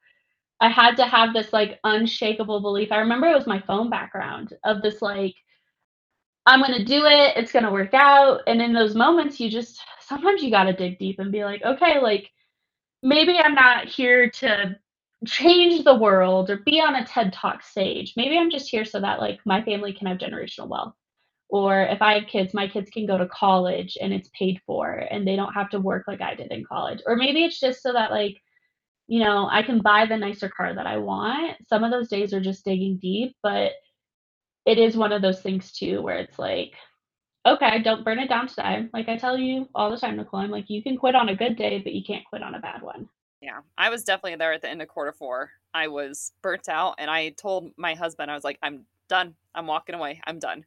I 0.60 0.68
had 0.68 0.96
to 0.96 1.06
have 1.06 1.34
this 1.34 1.52
like 1.52 1.80
unshakable 1.84 2.60
belief. 2.60 2.92
I 2.92 2.98
remember 2.98 3.26
it 3.28 3.34
was 3.34 3.46
my 3.46 3.60
phone 3.60 3.90
background 3.90 4.54
of 4.64 4.82
this 4.82 5.02
like 5.02 5.34
I'm 6.46 6.60
going 6.60 6.78
to 6.78 6.84
do 6.84 7.06
it. 7.06 7.36
It's 7.36 7.52
going 7.52 7.64
to 7.64 7.70
work 7.72 7.94
out. 7.94 8.42
And 8.46 8.60
in 8.60 8.72
those 8.72 8.94
moments, 8.94 9.40
you 9.40 9.50
just 9.50 9.80
sometimes 10.00 10.42
you 10.42 10.50
got 10.50 10.64
to 10.64 10.72
dig 10.74 10.98
deep 10.98 11.18
and 11.18 11.32
be 11.32 11.44
like, 11.44 11.62
okay, 11.62 12.00
like 12.00 12.30
maybe 13.02 13.36
I'm 13.38 13.54
not 13.54 13.86
here 13.86 14.30
to 14.30 14.76
change 15.26 15.84
the 15.84 15.94
world 15.96 16.50
or 16.50 16.58
be 16.58 16.80
on 16.80 16.96
a 16.96 17.06
TED 17.06 17.32
Talk 17.32 17.62
stage. 17.62 18.14
Maybe 18.16 18.38
I'm 18.38 18.50
just 18.50 18.70
here 18.70 18.84
so 18.84 19.00
that 19.00 19.20
like 19.20 19.40
my 19.46 19.62
family 19.62 19.92
can 19.92 20.06
have 20.08 20.18
generational 20.18 20.68
wealth. 20.68 20.94
Or 21.50 21.82
if 21.82 22.02
I 22.02 22.14
have 22.18 22.28
kids, 22.28 22.54
my 22.54 22.68
kids 22.68 22.90
can 22.90 23.06
go 23.06 23.18
to 23.18 23.28
college 23.28 23.98
and 24.00 24.12
it's 24.12 24.30
paid 24.38 24.60
for 24.66 24.90
and 24.92 25.26
they 25.26 25.36
don't 25.36 25.54
have 25.54 25.70
to 25.70 25.80
work 25.80 26.04
like 26.08 26.20
I 26.22 26.34
did 26.34 26.52
in 26.52 26.64
college. 26.64 27.00
Or 27.06 27.16
maybe 27.16 27.44
it's 27.44 27.60
just 27.60 27.82
so 27.82 27.92
that 27.94 28.10
like 28.12 28.36
you 29.08 29.24
know, 29.24 29.48
I 29.50 29.62
can 29.64 29.80
buy 29.82 30.06
the 30.06 30.16
nicer 30.18 30.50
car 30.50 30.74
that 30.74 30.86
I 30.88 30.98
want. 30.98 31.58
Some 31.68 31.84
of 31.84 31.92
those 31.92 32.08
days 32.08 32.34
are 32.34 32.40
just 32.40 32.64
digging 32.64 32.98
deep, 33.02 33.36
but 33.42 33.72
it 34.66 34.78
is 34.78 34.96
one 34.96 35.12
of 35.12 35.22
those 35.22 35.42
things 35.42 35.72
too 35.72 36.02
where 36.02 36.18
it's 36.18 36.38
like, 36.38 36.72
okay, 37.46 37.82
don't 37.82 38.04
burn 38.04 38.20
it 38.20 38.28
down 38.28 38.48
today. 38.48 38.88
Like 38.94 39.08
I 39.08 39.16
tell 39.18 39.38
you 39.38 39.68
all 39.74 39.90
the 39.90 39.98
time, 39.98 40.16
Nicole, 40.16 40.40
I'm 40.40 40.50
like, 40.50 40.70
you 40.70 40.82
can 40.82 40.98
quit 40.98 41.14
on 41.16 41.28
a 41.30 41.36
good 41.36 41.56
day, 41.56 41.80
but 41.80 41.94
you 41.94 42.04
can't 42.04 42.26
quit 42.26 42.42
on 42.42 42.54
a 42.54 42.60
bad 42.60 42.82
one. 42.82 43.08
Yeah, 43.44 43.60
I 43.76 43.90
was 43.90 44.04
definitely 44.04 44.36
there 44.36 44.54
at 44.54 44.62
the 44.62 44.70
end 44.70 44.80
of 44.80 44.88
quarter 44.88 45.12
four. 45.12 45.50
I 45.74 45.88
was 45.88 46.32
burnt 46.40 46.66
out, 46.66 46.94
and 46.96 47.10
I 47.10 47.28
told 47.28 47.72
my 47.76 47.92
husband, 47.94 48.30
I 48.30 48.34
was 48.34 48.42
like, 48.42 48.58
I'm 48.62 48.86
done. 49.06 49.34
I'm 49.54 49.66
walking 49.66 49.94
away. 49.94 50.22
I'm 50.26 50.38
done. 50.38 50.64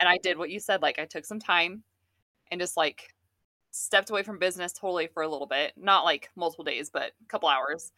And 0.00 0.08
I 0.08 0.16
did 0.16 0.38
what 0.38 0.48
you 0.48 0.58
said. 0.58 0.80
Like, 0.80 0.98
I 0.98 1.04
took 1.04 1.26
some 1.26 1.38
time 1.38 1.82
and 2.50 2.58
just 2.58 2.78
like 2.78 3.14
stepped 3.72 4.08
away 4.10 4.22
from 4.22 4.38
business 4.38 4.72
totally 4.72 5.08
for 5.08 5.22
a 5.22 5.28
little 5.28 5.46
bit, 5.46 5.74
not 5.76 6.04
like 6.06 6.30
multiple 6.34 6.64
days, 6.64 6.88
but 6.88 7.12
a 7.22 7.28
couple 7.28 7.48
hours. 7.50 7.92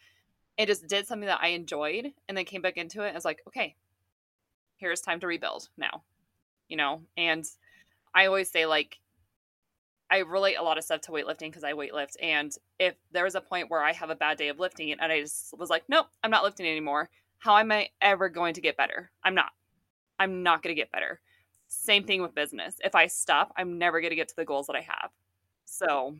It 0.58 0.66
just 0.66 0.88
did 0.88 1.06
something 1.06 1.28
that 1.28 1.40
I 1.42 1.48
enjoyed 1.48 2.12
and 2.28 2.36
then 2.36 2.46
came 2.46 2.62
back 2.62 2.78
into 2.78 3.02
it. 3.02 3.10
I 3.10 3.14
was 3.14 3.24
like, 3.24 3.42
okay, 3.48 3.76
here's 4.78 5.00
time 5.00 5.20
to 5.20 5.26
rebuild 5.26 5.68
now, 5.78 6.02
you 6.68 6.76
know? 6.76 7.02
And 7.16 7.44
I 8.14 8.26
always 8.26 8.50
say, 8.50 8.66
like, 8.66 8.98
I 10.10 10.18
relate 10.18 10.56
a 10.56 10.62
lot 10.62 10.78
of 10.78 10.84
stuff 10.84 11.00
to 11.02 11.10
weightlifting 11.10 11.50
because 11.50 11.64
I 11.64 11.72
weightlift. 11.72 12.14
And 12.22 12.52
if 12.78 12.94
there 13.12 13.24
was 13.24 13.34
a 13.34 13.40
point 13.40 13.70
where 13.70 13.82
I 13.82 13.92
have 13.92 14.10
a 14.10 14.14
bad 14.14 14.38
day 14.38 14.48
of 14.48 14.58
lifting 14.58 14.92
and 14.92 15.00
I 15.00 15.20
just 15.20 15.56
was 15.58 15.70
like, 15.70 15.84
nope, 15.88 16.06
I'm 16.22 16.30
not 16.30 16.44
lifting 16.44 16.66
anymore, 16.66 17.10
how 17.38 17.56
am 17.58 17.72
I 17.72 17.88
ever 18.00 18.28
going 18.28 18.54
to 18.54 18.60
get 18.60 18.76
better? 18.76 19.10
I'm 19.24 19.34
not. 19.34 19.50
I'm 20.18 20.42
not 20.42 20.62
going 20.62 20.74
to 20.74 20.80
get 20.80 20.92
better. 20.92 21.20
Same 21.68 22.04
thing 22.04 22.22
with 22.22 22.34
business. 22.34 22.76
If 22.84 22.94
I 22.94 23.06
stop, 23.08 23.52
I'm 23.56 23.78
never 23.78 24.00
going 24.00 24.10
to 24.10 24.16
get 24.16 24.28
to 24.28 24.36
the 24.36 24.44
goals 24.44 24.68
that 24.68 24.76
I 24.76 24.80
have. 24.80 25.10
So 25.64 26.16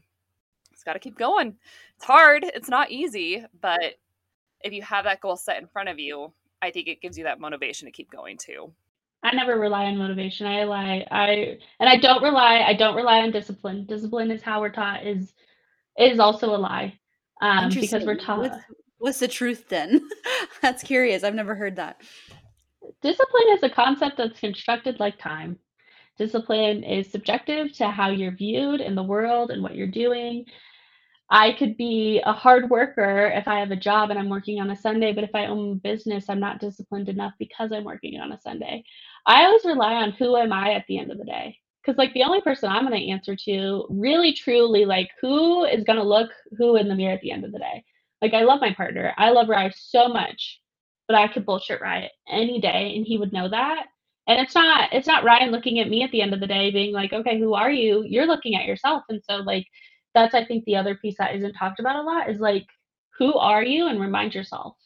it's 0.73 0.83
got 0.83 0.95
to 0.95 0.99
keep 0.99 1.17
going. 1.17 1.57
It's 1.97 2.05
hard, 2.05 2.45
it's 2.45 2.69
not 2.69 2.91
easy, 2.91 3.45
but 3.61 3.95
if 4.63 4.73
you 4.73 4.83
have 4.83 5.05
that 5.05 5.21
goal 5.21 5.37
set 5.37 5.61
in 5.61 5.69
front 5.69 5.89
of 5.89 5.99
you, 5.99 6.33
I 6.61 6.71
think 6.71 6.89
it 6.89 7.01
gives 7.01 7.17
you 7.17 7.25
that 7.25 7.41
motivation 7.41 7.87
to 7.87 7.93
keep 7.93 8.11
going 8.11 8.37
too. 8.37 8.73
I 9.27 9.35
never 9.35 9.59
rely 9.59 9.87
on 9.87 9.99
motivation. 9.99 10.47
I 10.47 10.61
rely 10.61 11.05
I 11.11 11.59
and 11.81 11.89
I 11.89 11.97
don't 11.97 12.23
rely 12.23 12.63
I 12.65 12.75
don't 12.75 12.95
rely 12.95 13.19
on 13.19 13.33
discipline. 13.33 13.85
Discipline 13.85 14.31
is 14.31 14.41
how 14.41 14.61
we're 14.61 14.71
taught 14.71 15.05
is 15.05 15.35
is 15.99 16.21
also 16.21 16.55
a 16.55 16.57
lie. 16.57 16.97
Um 17.43 17.69
because 17.69 18.05
we're 18.05 18.17
taught 18.17 18.39
what's, 18.39 18.59
what's 18.99 19.19
the 19.19 19.27
truth 19.27 19.69
then? 19.69 20.09
That's 20.63 20.85
curious. 20.85 21.25
I've 21.25 21.35
never 21.35 21.57
heard 21.57 21.75
that. 21.75 22.03
Discipline 23.03 23.49
is 23.51 23.65
a 23.65 23.71
concept 23.71 24.17
that's 24.17 24.39
constructed 24.39 25.01
like 25.01 25.19
time. 25.19 25.59
Discipline 26.19 26.85
is 26.85 27.11
subjective 27.11 27.73
to 27.75 27.89
how 27.89 28.11
you're 28.11 28.31
viewed 28.31 28.81
in 28.81 28.95
the 28.95 29.03
world 29.03 29.51
and 29.51 29.61
what 29.61 29.75
you're 29.75 29.89
doing. 29.89 30.47
I 31.29 31.53
could 31.53 31.77
be 31.77 32.23
a 32.25 32.33
hard 32.33 32.71
worker 32.71 33.33
if 33.35 33.49
I 33.49 33.59
have 33.59 33.73
a 33.73 33.77
job 33.77 34.11
and 34.11 34.19
I'm 34.19 34.29
working 34.29 34.61
on 34.61 34.71
a 34.71 34.77
Sunday, 34.77 35.13
but 35.13 35.25
if 35.25 35.35
I 35.35 35.47
own 35.47 35.73
a 35.73 35.75
business, 35.75 36.27
I'm 36.29 36.39
not 36.39 36.61
disciplined 36.61 37.09
enough 37.09 37.33
because 37.39 37.73
I'm 37.73 37.85
working 37.85 38.21
on 38.21 38.31
a 38.33 38.41
Sunday. 38.41 38.85
I 39.27 39.45
always 39.45 39.65
rely 39.65 39.95
on 39.95 40.13
who 40.13 40.37
am 40.37 40.53
I 40.53 40.75
at 40.75 40.85
the 40.89 40.99
end 40.99 41.11
of 41.11 41.19
the 41.19 41.25
day. 41.25 41.59
Because 41.83 41.99
like 41.99 42.13
the 42.15 42.25
only 42.25 42.41
person 42.41 42.71
I'm 42.71 42.87
going 42.87 43.01
to 43.01 43.11
answer 43.11 43.37
to, 43.37 43.87
really 43.91 44.33
truly, 44.33 44.85
like 44.85 45.11
who 45.21 45.65
is 45.65 45.85
going 45.85 45.99
to 45.99 46.05
look 46.05 46.31
who 46.59 46.77
in 46.77 46.89
the 46.89 46.95
mirror 46.95 47.15
at 47.15 47.21
the 47.21 47.31
end 47.31 47.45
of 47.45 47.53
the 47.53 47.59
day. 47.59 47.85
Like 48.23 48.35
I 48.35 48.43
love 48.43 48.61
my 48.61 48.73
partner, 48.73 49.15
I 49.17 49.31
love 49.31 49.49
Rye 49.49 49.71
so 49.77 50.09
much, 50.09 50.61
but 51.07 51.17
I 51.17 51.29
could 51.29 51.47
bullshit 51.47 51.81
Rye 51.81 52.11
any 52.29 52.61
day, 52.61 52.95
and 52.97 53.07
he 53.07 53.19
would 53.19 53.33
know 53.33 53.49
that. 53.49 53.87
And 54.27 54.41
it's 54.41 54.55
not 54.55 54.93
it's 54.93 55.07
not 55.07 55.25
Ryan 55.25 55.53
looking 55.53 55.79
at 55.81 55.89
me 55.89 56.03
at 56.03 56.11
the 56.11 56.23
end 56.23 56.35
of 56.35 56.41
the 56.41 56.47
day, 56.49 56.71
being 56.73 56.93
like, 56.93 57.13
okay, 57.13 57.39
who 57.39 57.55
are 57.55 57.71
you? 57.71 58.05
You're 58.05 58.27
looking 58.27 58.57
at 58.57 58.67
yourself, 58.67 59.05
and 59.09 59.23
so 59.29 59.37
like 59.37 59.67
that's 60.15 60.35
I 60.35 60.45
think 60.45 60.65
the 60.65 60.77
other 60.77 60.97
piece 60.97 61.17
that 61.19 61.37
isn't 61.37 61.53
talked 61.55 61.79
about 61.81 61.97
a 61.97 62.03
lot 62.03 62.31
is 62.31 62.41
like 62.41 62.67
who 63.19 63.35
are 63.35 63.63
you 63.63 63.87
and 63.89 64.01
remind 64.01 64.35
yourself 64.35 64.77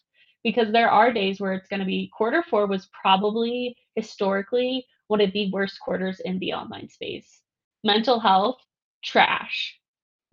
because 0.44 0.72
there 0.72 0.90
are 0.90 1.12
days 1.12 1.40
where 1.40 1.54
it's 1.54 1.68
going 1.68 1.80
to 1.80 1.86
be 1.86 2.10
quarter 2.16 2.44
4 2.50 2.66
was 2.66 2.88
probably 3.00 3.76
historically 3.94 4.86
one 5.08 5.20
of 5.20 5.32
the 5.32 5.50
worst 5.52 5.78
quarters 5.80 6.20
in 6.20 6.38
the 6.38 6.52
online 6.52 6.88
space. 6.88 7.40
Mental 7.84 8.20
health 8.20 8.58
trash. 9.02 9.78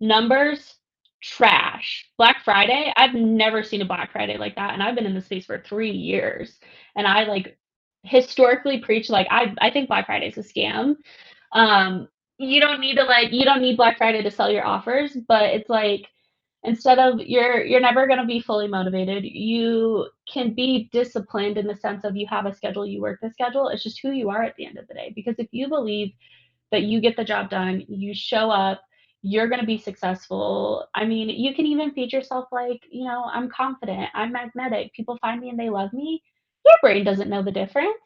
Numbers 0.00 0.76
trash. 1.22 2.06
Black 2.16 2.44
Friday, 2.44 2.92
I've 2.96 3.14
never 3.14 3.62
seen 3.64 3.82
a 3.82 3.86
Black 3.86 4.12
Friday 4.12 4.36
like 4.38 4.54
that 4.56 4.74
and 4.74 4.82
I've 4.82 4.94
been 4.94 5.06
in 5.06 5.14
the 5.14 5.20
space 5.20 5.46
for 5.46 5.58
3 5.58 5.90
years 5.90 6.58
and 6.96 7.06
I 7.06 7.24
like 7.24 7.58
historically 8.04 8.78
preach 8.78 9.10
like 9.10 9.26
I 9.30 9.54
I 9.60 9.70
think 9.70 9.88
Black 9.88 10.06
Friday 10.06 10.28
is 10.28 10.38
a 10.38 10.42
scam. 10.42 10.96
Um 11.52 12.08
you 12.38 12.60
don't 12.60 12.80
need 12.80 12.96
to 12.96 13.04
like 13.04 13.32
you 13.32 13.44
don't 13.44 13.62
need 13.62 13.76
Black 13.76 13.98
Friday 13.98 14.22
to 14.22 14.30
sell 14.30 14.50
your 14.50 14.64
offers, 14.64 15.16
but 15.26 15.44
it's 15.44 15.68
like 15.68 16.06
instead 16.64 16.98
of 16.98 17.20
you're 17.20 17.64
you're 17.64 17.80
never 17.80 18.06
going 18.06 18.18
to 18.20 18.26
be 18.26 18.40
fully 18.40 18.68
motivated. 18.68 19.24
You 19.24 20.08
can 20.32 20.54
be 20.54 20.88
disciplined 20.92 21.58
in 21.58 21.66
the 21.66 21.76
sense 21.76 22.04
of 22.04 22.16
you 22.16 22.26
have 22.28 22.46
a 22.46 22.54
schedule, 22.54 22.86
you 22.86 23.00
work 23.00 23.20
the 23.22 23.30
schedule. 23.30 23.68
It's 23.68 23.82
just 23.82 24.00
who 24.02 24.10
you 24.12 24.30
are 24.30 24.42
at 24.42 24.56
the 24.56 24.66
end 24.66 24.78
of 24.78 24.88
the 24.88 24.94
day. 24.94 25.12
Because 25.14 25.36
if 25.38 25.48
you 25.52 25.68
believe 25.68 26.12
that 26.70 26.82
you 26.82 27.00
get 27.00 27.16
the 27.16 27.24
job 27.24 27.50
done, 27.50 27.84
you 27.88 28.14
show 28.14 28.50
up, 28.50 28.82
you're 29.22 29.48
going 29.48 29.60
to 29.60 29.66
be 29.66 29.78
successful. 29.78 30.86
I 30.94 31.04
mean, 31.04 31.28
you 31.30 31.54
can 31.54 31.66
even 31.66 31.92
feed 31.92 32.12
yourself 32.12 32.46
like, 32.52 32.80
you 32.90 33.04
know, 33.04 33.24
I'm 33.24 33.48
confident, 33.50 34.10
I'm 34.14 34.32
magnetic. 34.32 34.92
People 34.94 35.18
find 35.20 35.40
me 35.40 35.50
and 35.50 35.58
they 35.58 35.70
love 35.70 35.92
me. 35.92 36.22
Your 36.64 36.76
brain 36.82 37.04
doesn't 37.04 37.30
know 37.30 37.42
the 37.42 37.52
difference. 37.52 37.96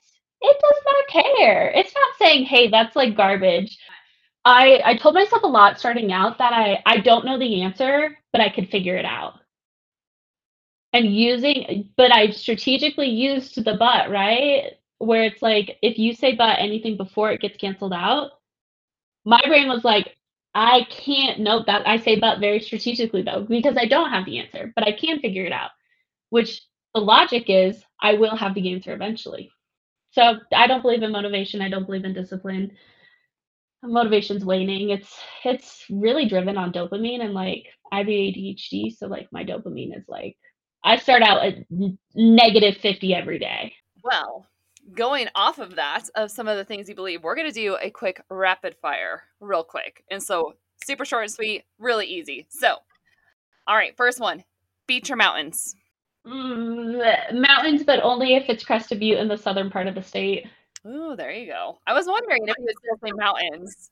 It 0.41 0.57
does 0.61 0.83
not 0.87 1.25
care. 1.25 1.71
It's 1.75 1.95
not 1.95 2.19
saying, 2.19 2.47
"Hey, 2.47 2.69
that's 2.69 2.97
like 2.97 3.17
garbage." 3.17 3.79
I 4.45 4.81
I 4.85 4.97
told 4.97 5.15
myself 5.15 5.43
a 5.45 5.47
lot 5.49 5.79
starting 5.79 6.13
out 6.13 6.39
that 6.39 6.53
I 6.53 6.83
I 6.87 6.99
don't 6.99 7.25
know 7.25 7.39
the 7.39 7.63
answer, 7.63 8.19
but 8.33 8.41
I 8.41 8.49
could 8.51 8.71
figure 8.71 8.97
it 8.97 9.05
out. 9.05 9.35
And 10.93 11.15
using 11.15 11.91
but 11.97 12.15
I 12.15 12.31
strategically 12.31 13.09
used 13.09 13.65
the 13.65 13.75
but, 13.77 14.11
right? 14.11 14.75
Where 14.99 15.25
it's 15.25 15.43
like 15.43 15.79
if 15.83 15.99
you 15.99 16.15
say 16.15 16.35
but 16.37 16.59
anything 16.59 16.97
before 16.97 17.33
it 17.33 17.41
gets 17.41 17.57
canceled 17.57 17.95
out, 17.95 18.33
my 19.25 19.41
brain 19.47 19.69
was 19.69 19.85
like, 19.85 20.17
I 20.55 20.87
can't 20.91 21.41
note 21.41 21.67
that 21.67 21.87
I 21.89 21.99
say 21.99 22.19
but 22.21 22.41
very 22.41 22.61
strategically 22.61 23.23
though, 23.23 23.47
because 23.49 23.77
I 23.79 23.87
don't 23.87 24.11
have 24.11 24.27
the 24.27 24.39
answer, 24.39 24.73
but 24.75 24.87
I 24.87 24.93
can 24.93 25.21
figure 25.21 25.45
it 25.47 25.53
out. 25.53 25.71
Which 26.31 26.63
the 26.95 27.01
logic 27.01 27.45
is 27.49 27.83
I 28.03 28.15
will 28.15 28.37
have 28.37 28.55
the 28.55 28.73
answer 28.73 28.93
eventually. 28.93 29.51
So 30.13 30.39
I 30.55 30.67
don't 30.67 30.83
believe 30.83 31.03
in 31.03 31.13
motivation. 31.13 31.63
I 31.63 31.71
don't 31.71 31.87
believe 31.87 32.05
in 32.05 32.13
discipline 32.15 32.73
motivation's 33.83 34.45
waning. 34.45 34.91
It's 34.91 35.19
it's 35.45 35.85
really 35.91 36.29
driven 36.29 36.57
on 36.57 36.73
dopamine 36.73 37.23
and 37.23 37.35
like 37.35 37.67
I 37.93 37.99
have 37.99 38.07
ADHD, 38.07 38.97
so 38.97 39.07
like 39.07 39.29
my 39.31 39.45
dopamine 39.45 39.97
is 39.97 40.05
like 40.09 40.37
I 40.83 40.97
start 40.97 41.23
out 41.23 41.45
at 41.45 41.59
negative 42.15 42.79
50 42.79 43.15
every 43.15 43.39
day. 43.39 43.73
Well, 44.03 44.47
going 44.95 45.29
off 45.35 45.59
of 45.59 45.77
that, 45.77 46.09
of 46.17 46.31
some 46.31 46.49
of 46.49 46.57
the 46.57 46.65
things 46.65 46.89
you 46.89 46.95
believe, 46.95 47.23
we're 47.23 47.37
going 47.37 47.47
to 47.47 47.55
do 47.55 47.77
a 47.81 47.91
quick 47.91 48.25
rapid 48.31 48.75
fire, 48.83 49.23
real 49.41 49.63
quick. 49.63 50.03
And 50.11 50.21
so, 50.21 50.55
super 50.85 51.05
short 51.05 51.25
and 51.25 51.33
sweet, 51.33 51.65
really 51.79 52.07
easy. 52.07 52.47
So, 52.51 52.77
all 53.69 53.77
right, 53.77 53.97
first 53.97 54.19
one 54.19 54.43
beach 54.89 55.11
or 55.11 55.17
mountains? 55.17 55.77
Mm, 56.27 57.41
mountains, 57.41 57.85
but 57.85 58.01
only 58.03 58.35
if 58.35 58.49
it's 58.49 58.65
Crested 58.65 58.99
Butte 58.99 59.19
in 59.19 59.29
the 59.29 59.39
southern 59.39 59.71
part 59.71 59.87
of 59.87 59.95
the 59.95 60.03
state. 60.03 60.47
Oh, 60.85 61.15
there 61.15 61.31
you 61.31 61.47
go. 61.47 61.79
I 61.87 61.93
was 61.93 62.07
wondering 62.07 62.43
if 62.43 62.55
you 62.59 62.65
would 62.65 62.77
still 62.79 63.09
say 63.09 63.13
mountains. 63.15 63.91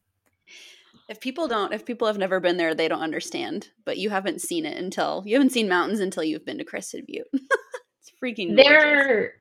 If 1.10 1.18
people 1.18 1.48
don't, 1.48 1.72
if 1.72 1.84
people 1.84 2.06
have 2.06 2.18
never 2.18 2.38
been 2.38 2.56
there, 2.56 2.72
they 2.72 2.86
don't 2.86 3.02
understand. 3.02 3.70
But 3.84 3.98
you 3.98 4.10
haven't 4.10 4.40
seen 4.40 4.64
it 4.64 4.78
until 4.78 5.24
you 5.26 5.34
haven't 5.34 5.50
seen 5.50 5.68
mountains 5.68 5.98
until 5.98 6.22
you've 6.22 6.46
been 6.46 6.58
to 6.58 6.64
Crested 6.64 7.04
Butte. 7.04 7.26
it's 7.32 8.12
freaking 8.22 8.54
there. 8.54 9.34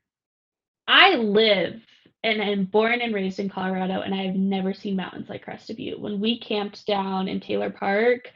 I 0.88 1.18
live 1.18 1.80
and 2.24 2.42
am 2.42 2.66
born 2.66 3.02
and 3.02 3.14
raised 3.14 3.40
in 3.40 3.50
Colorado, 3.50 4.02
and 4.02 4.16
I've 4.16 4.36
never 4.36 4.74
seen 4.74 4.96
mountains 4.96 5.30
like 5.30 5.44
Crested 5.44 5.78
Butte. 5.78 6.02
When 6.02 6.20
we 6.20 6.40
camped 6.40 6.88
down 6.88 7.28
in 7.28 7.40
Taylor 7.40 7.70
Park, 7.70 8.32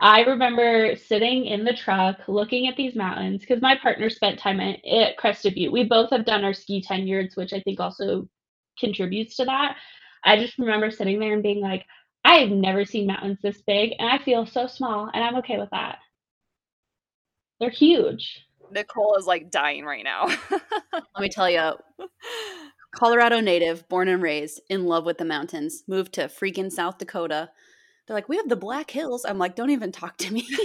I 0.00 0.22
remember 0.22 0.96
sitting 0.96 1.44
in 1.44 1.64
the 1.64 1.74
truck 1.74 2.20
looking 2.26 2.68
at 2.68 2.76
these 2.76 2.96
mountains 2.96 3.42
because 3.42 3.60
my 3.60 3.76
partner 3.76 4.08
spent 4.08 4.38
time 4.38 4.60
at, 4.60 4.82
at 4.86 5.18
Crested 5.18 5.54
Butte. 5.54 5.72
We 5.72 5.84
both 5.84 6.08
have 6.08 6.24
done 6.24 6.42
our 6.42 6.54
ski 6.54 6.80
tenures, 6.80 7.36
which 7.36 7.52
I 7.52 7.60
think 7.60 7.80
also 7.80 8.26
contributes 8.80 9.36
to 9.36 9.44
that. 9.44 9.76
I 10.24 10.38
just 10.38 10.56
remember 10.58 10.90
sitting 10.90 11.20
there 11.20 11.34
and 11.34 11.42
being 11.42 11.60
like, 11.60 11.84
I 12.24 12.36
have 12.36 12.50
never 12.50 12.84
seen 12.84 13.06
mountains 13.06 13.38
this 13.42 13.60
big, 13.62 13.92
and 13.98 14.08
I 14.08 14.18
feel 14.18 14.46
so 14.46 14.66
small, 14.66 15.10
and 15.12 15.24
I'm 15.24 15.36
okay 15.36 15.58
with 15.58 15.70
that. 15.70 15.98
They're 17.58 17.70
huge. 17.70 18.46
Nicole 18.70 19.16
is 19.16 19.26
like 19.26 19.50
dying 19.50 19.84
right 19.84 20.04
now. 20.04 20.26
Let 20.92 21.20
me 21.20 21.28
tell 21.28 21.50
you, 21.50 21.72
Colorado 22.94 23.40
native, 23.40 23.88
born 23.88 24.08
and 24.08 24.22
raised, 24.22 24.60
in 24.68 24.84
love 24.84 25.04
with 25.04 25.18
the 25.18 25.24
mountains, 25.24 25.82
moved 25.86 26.14
to 26.14 26.22
freaking 26.22 26.70
South 26.70 26.98
Dakota. 26.98 27.50
They're 28.06 28.16
like, 28.16 28.28
we 28.28 28.36
have 28.36 28.48
the 28.48 28.56
Black 28.56 28.90
Hills. 28.90 29.24
I'm 29.24 29.38
like, 29.38 29.56
don't 29.56 29.70
even 29.70 29.92
talk 29.92 30.16
to 30.18 30.32
me. 30.32 30.46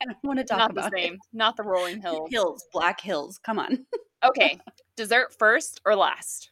I 0.00 0.04
don't 0.06 0.16
want 0.22 0.38
to 0.38 0.44
talk 0.44 0.58
not 0.58 0.70
about 0.70 0.90
the 0.90 0.98
same. 0.98 1.14
it. 1.14 1.20
Not 1.32 1.56
the 1.56 1.62
rolling 1.62 2.00
hills. 2.00 2.28
Hills, 2.30 2.64
Black 2.72 3.00
Hills. 3.00 3.38
Come 3.38 3.58
on. 3.58 3.86
okay, 4.24 4.58
dessert 4.96 5.34
first 5.38 5.80
or 5.84 5.96
last? 5.96 6.50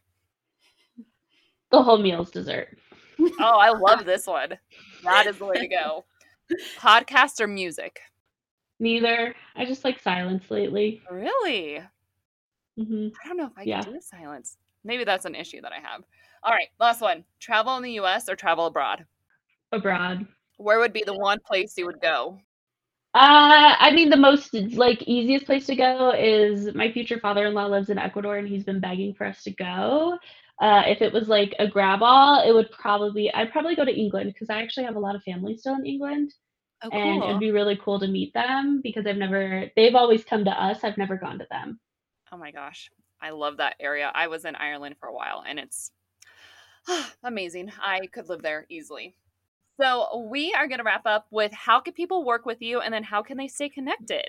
The 1.70 1.82
whole 1.82 1.98
meal's 1.98 2.30
dessert. 2.30 2.78
Oh, 3.20 3.58
I 3.58 3.70
love 3.70 4.04
this 4.04 4.26
one. 4.26 4.58
That 5.04 5.26
is 5.26 5.36
the 5.38 5.46
way 5.46 5.56
to 5.56 5.68
go. 5.68 6.04
Podcast 6.78 7.40
or 7.40 7.46
music? 7.46 8.00
Neither. 8.78 9.34
I 9.54 9.64
just 9.64 9.84
like 9.84 10.00
silence 10.00 10.50
lately. 10.50 11.02
Really? 11.10 11.80
hmm 12.76 13.08
I 13.24 13.28
don't 13.28 13.36
know 13.36 13.46
if 13.46 13.56
I 13.56 13.62
Yeah. 13.62 13.82
can 13.82 13.94
do 13.94 14.00
silence. 14.00 14.58
Maybe 14.84 15.04
that's 15.04 15.24
an 15.24 15.34
issue 15.34 15.60
that 15.62 15.72
I 15.72 15.80
have. 15.80 16.02
All 16.42 16.52
right, 16.52 16.68
last 16.78 17.00
one. 17.00 17.24
Travel 17.40 17.76
in 17.76 17.82
the 17.82 17.92
US 17.92 18.28
or 18.28 18.36
travel 18.36 18.66
abroad? 18.66 19.04
Abroad. 19.72 20.26
Where 20.58 20.78
would 20.78 20.92
be 20.92 21.02
the 21.04 21.16
one 21.16 21.38
place 21.46 21.76
you 21.76 21.86
would 21.86 22.00
go? 22.00 22.38
Uh, 23.14 23.74
I 23.78 23.92
mean, 23.94 24.10
the 24.10 24.16
most 24.16 24.52
like 24.52 25.02
easiest 25.04 25.46
place 25.46 25.64
to 25.66 25.74
go 25.74 26.10
is 26.10 26.74
my 26.74 26.92
future 26.92 27.18
father-in-law 27.18 27.66
lives 27.66 27.88
in 27.88 27.98
Ecuador, 27.98 28.36
and 28.36 28.46
he's 28.46 28.64
been 28.64 28.78
begging 28.80 29.14
for 29.14 29.24
us 29.26 29.42
to 29.44 29.50
go. 29.52 30.18
Uh, 30.60 30.82
if 30.86 31.02
it 31.02 31.12
was 31.12 31.28
like 31.28 31.54
a 31.58 31.66
grab 31.68 32.00
all, 32.02 32.42
it 32.48 32.52
would 32.54 32.70
probably 32.70 33.32
I'd 33.34 33.52
probably 33.52 33.76
go 33.76 33.84
to 33.84 33.94
England 33.94 34.32
because 34.32 34.48
I 34.50 34.62
actually 34.62 34.84
have 34.84 34.96
a 34.96 35.00
lot 35.00 35.14
of 35.14 35.22
family 35.22 35.56
still 35.56 35.74
in 35.74 35.84
England, 35.86 36.32
Oh, 36.82 36.90
and 36.90 37.22
it'd 37.22 37.40
be 37.40 37.50
really 37.50 37.76
cool 37.82 37.98
to 38.00 38.06
meet 38.08 38.32
them 38.34 38.80
because 38.82 39.06
I've 39.06 39.16
never 39.16 39.70
they've 39.76 39.94
always 39.94 40.24
come 40.24 40.44
to 40.44 40.50
us. 40.50 40.82
I've 40.82 40.98
never 40.98 41.16
gone 41.16 41.38
to 41.38 41.46
them. 41.50 41.80
Oh 42.32 42.36
my 42.36 42.50
gosh. 42.50 42.90
I 43.20 43.30
love 43.30 43.58
that 43.58 43.76
area. 43.80 44.10
I 44.14 44.26
was 44.28 44.44
in 44.44 44.56
Ireland 44.56 44.96
for 44.98 45.08
a 45.08 45.14
while 45.14 45.42
and 45.46 45.58
it's 45.58 45.90
amazing. 47.22 47.72
I 47.82 48.06
could 48.06 48.28
live 48.28 48.42
there 48.42 48.66
easily. 48.68 49.14
So, 49.80 50.26
we 50.30 50.54
are 50.54 50.68
going 50.68 50.78
to 50.78 50.84
wrap 50.84 51.04
up 51.04 51.26
with 51.30 51.52
how 51.52 51.80
can 51.80 51.92
people 51.92 52.24
work 52.24 52.46
with 52.46 52.62
you 52.62 52.80
and 52.80 52.94
then 52.94 53.02
how 53.04 53.22
can 53.22 53.36
they 53.36 53.48
stay 53.48 53.68
connected? 53.68 54.24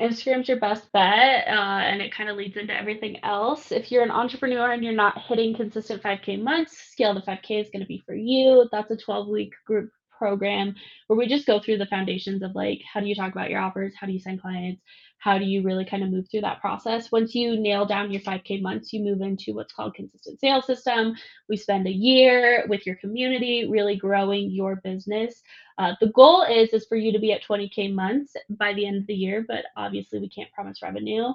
Instagram's 0.00 0.48
your 0.48 0.60
best 0.60 0.90
bet, 0.92 1.48
uh, 1.48 1.50
and 1.50 2.00
it 2.00 2.14
kind 2.14 2.28
of 2.28 2.36
leads 2.36 2.56
into 2.56 2.74
everything 2.74 3.22
else. 3.24 3.72
If 3.72 3.90
you're 3.90 4.04
an 4.04 4.10
entrepreneur 4.10 4.70
and 4.70 4.84
you're 4.84 4.92
not 4.92 5.18
hitting 5.18 5.56
consistent 5.56 6.02
5K 6.02 6.40
months, 6.40 6.76
Scale 6.76 7.14
to 7.14 7.20
5K 7.20 7.62
is 7.62 7.70
going 7.70 7.82
to 7.82 7.86
be 7.86 8.02
for 8.06 8.14
you. 8.14 8.68
That's 8.70 8.90
a 8.90 8.96
12 8.96 9.28
week 9.28 9.54
group 9.66 9.90
program 10.18 10.74
where 11.06 11.18
we 11.18 11.26
just 11.26 11.46
go 11.46 11.60
through 11.60 11.78
the 11.78 11.86
foundations 11.86 12.42
of 12.42 12.54
like 12.54 12.80
how 12.92 13.00
do 13.00 13.06
you 13.06 13.14
talk 13.14 13.32
about 13.32 13.50
your 13.50 13.60
offers, 13.60 13.94
how 13.98 14.06
do 14.06 14.12
you 14.12 14.20
sign 14.20 14.38
clients, 14.38 14.82
how 15.18 15.38
do 15.38 15.44
you 15.44 15.62
really 15.62 15.84
kind 15.84 16.02
of 16.02 16.10
move 16.10 16.26
through 16.30 16.42
that 16.42 16.60
process. 16.60 17.10
Once 17.10 17.34
you 17.34 17.58
nail 17.58 17.84
down 17.84 18.12
your 18.12 18.22
5K 18.22 18.62
months, 18.62 18.92
you 18.92 19.02
move 19.02 19.20
into 19.20 19.54
what's 19.54 19.72
called 19.72 19.94
consistent 19.94 20.40
sales 20.40 20.66
system. 20.66 21.14
We 21.48 21.56
spend 21.56 21.86
a 21.86 21.92
year 21.92 22.64
with 22.68 22.86
your 22.86 22.96
community, 22.96 23.68
really 23.68 23.96
growing 23.96 24.50
your 24.50 24.76
business. 24.76 25.42
Uh, 25.76 25.94
the 26.00 26.08
goal 26.08 26.42
is 26.42 26.72
is 26.72 26.86
for 26.86 26.96
you 26.96 27.12
to 27.12 27.18
be 27.18 27.32
at 27.32 27.42
20k 27.44 27.92
months 27.92 28.34
by 28.50 28.74
the 28.74 28.86
end 28.86 28.96
of 28.98 29.06
the 29.06 29.14
year, 29.14 29.44
but 29.46 29.64
obviously 29.76 30.20
we 30.20 30.28
can't 30.28 30.52
promise 30.52 30.82
revenue. 30.82 31.32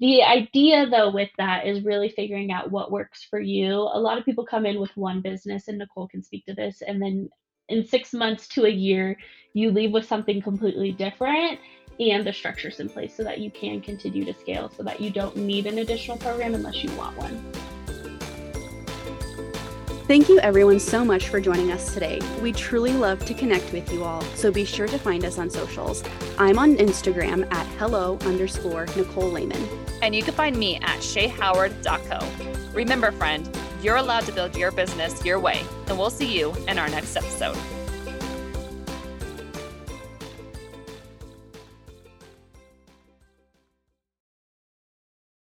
The 0.00 0.22
idea 0.22 0.88
though 0.88 1.10
with 1.10 1.30
that 1.38 1.66
is 1.66 1.84
really 1.84 2.10
figuring 2.10 2.50
out 2.50 2.70
what 2.70 2.90
works 2.90 3.26
for 3.30 3.40
you. 3.40 3.74
A 3.74 3.98
lot 3.98 4.18
of 4.18 4.24
people 4.24 4.44
come 4.44 4.66
in 4.66 4.80
with 4.80 4.94
one 4.96 5.20
business 5.20 5.68
and 5.68 5.78
Nicole 5.78 6.08
can 6.08 6.22
speak 6.22 6.44
to 6.46 6.54
this 6.54 6.82
and 6.82 7.00
then 7.00 7.30
in 7.68 7.86
6 7.86 8.12
months 8.12 8.48
to 8.48 8.64
a 8.64 8.70
year 8.70 9.16
you 9.52 9.70
leave 9.70 9.92
with 9.92 10.06
something 10.06 10.42
completely 10.42 10.92
different 10.92 11.58
and 12.00 12.26
the 12.26 12.32
structures 12.32 12.80
in 12.80 12.88
place 12.88 13.16
so 13.16 13.22
that 13.22 13.38
you 13.38 13.50
can 13.50 13.80
continue 13.80 14.24
to 14.24 14.34
scale 14.34 14.68
so 14.76 14.82
that 14.82 15.00
you 15.00 15.10
don't 15.10 15.36
need 15.36 15.66
an 15.66 15.78
additional 15.78 16.16
program 16.16 16.54
unless 16.54 16.82
you 16.82 16.90
want 16.96 17.16
one. 17.16 17.52
Thank 20.06 20.28
you 20.28 20.38
everyone 20.40 20.80
so 20.80 21.02
much 21.02 21.28
for 21.28 21.40
joining 21.40 21.72
us 21.72 21.94
today. 21.94 22.20
We 22.42 22.52
truly 22.52 22.92
love 22.92 23.24
to 23.24 23.32
connect 23.32 23.72
with 23.72 23.90
you 23.90 24.04
all, 24.04 24.20
so 24.34 24.52
be 24.52 24.66
sure 24.66 24.86
to 24.86 24.98
find 24.98 25.24
us 25.24 25.38
on 25.38 25.48
socials. 25.48 26.04
I'm 26.36 26.58
on 26.58 26.76
Instagram 26.76 27.50
at 27.50 27.66
hello 27.78 28.18
underscore 28.26 28.84
Nicole 28.96 29.30
Lehman. 29.30 29.66
And 30.02 30.14
you 30.14 30.22
can 30.22 30.34
find 30.34 30.58
me 30.58 30.76
at 30.76 30.98
shayhoward.co. 30.98 32.72
Remember, 32.74 33.12
friend, 33.12 33.48
you're 33.80 33.96
allowed 33.96 34.26
to 34.26 34.32
build 34.32 34.54
your 34.58 34.72
business 34.72 35.24
your 35.24 35.40
way, 35.40 35.64
and 35.86 35.96
we'll 35.96 36.10
see 36.10 36.38
you 36.38 36.54
in 36.68 36.78
our 36.78 36.90
next 36.90 37.16
episode. 37.16 37.56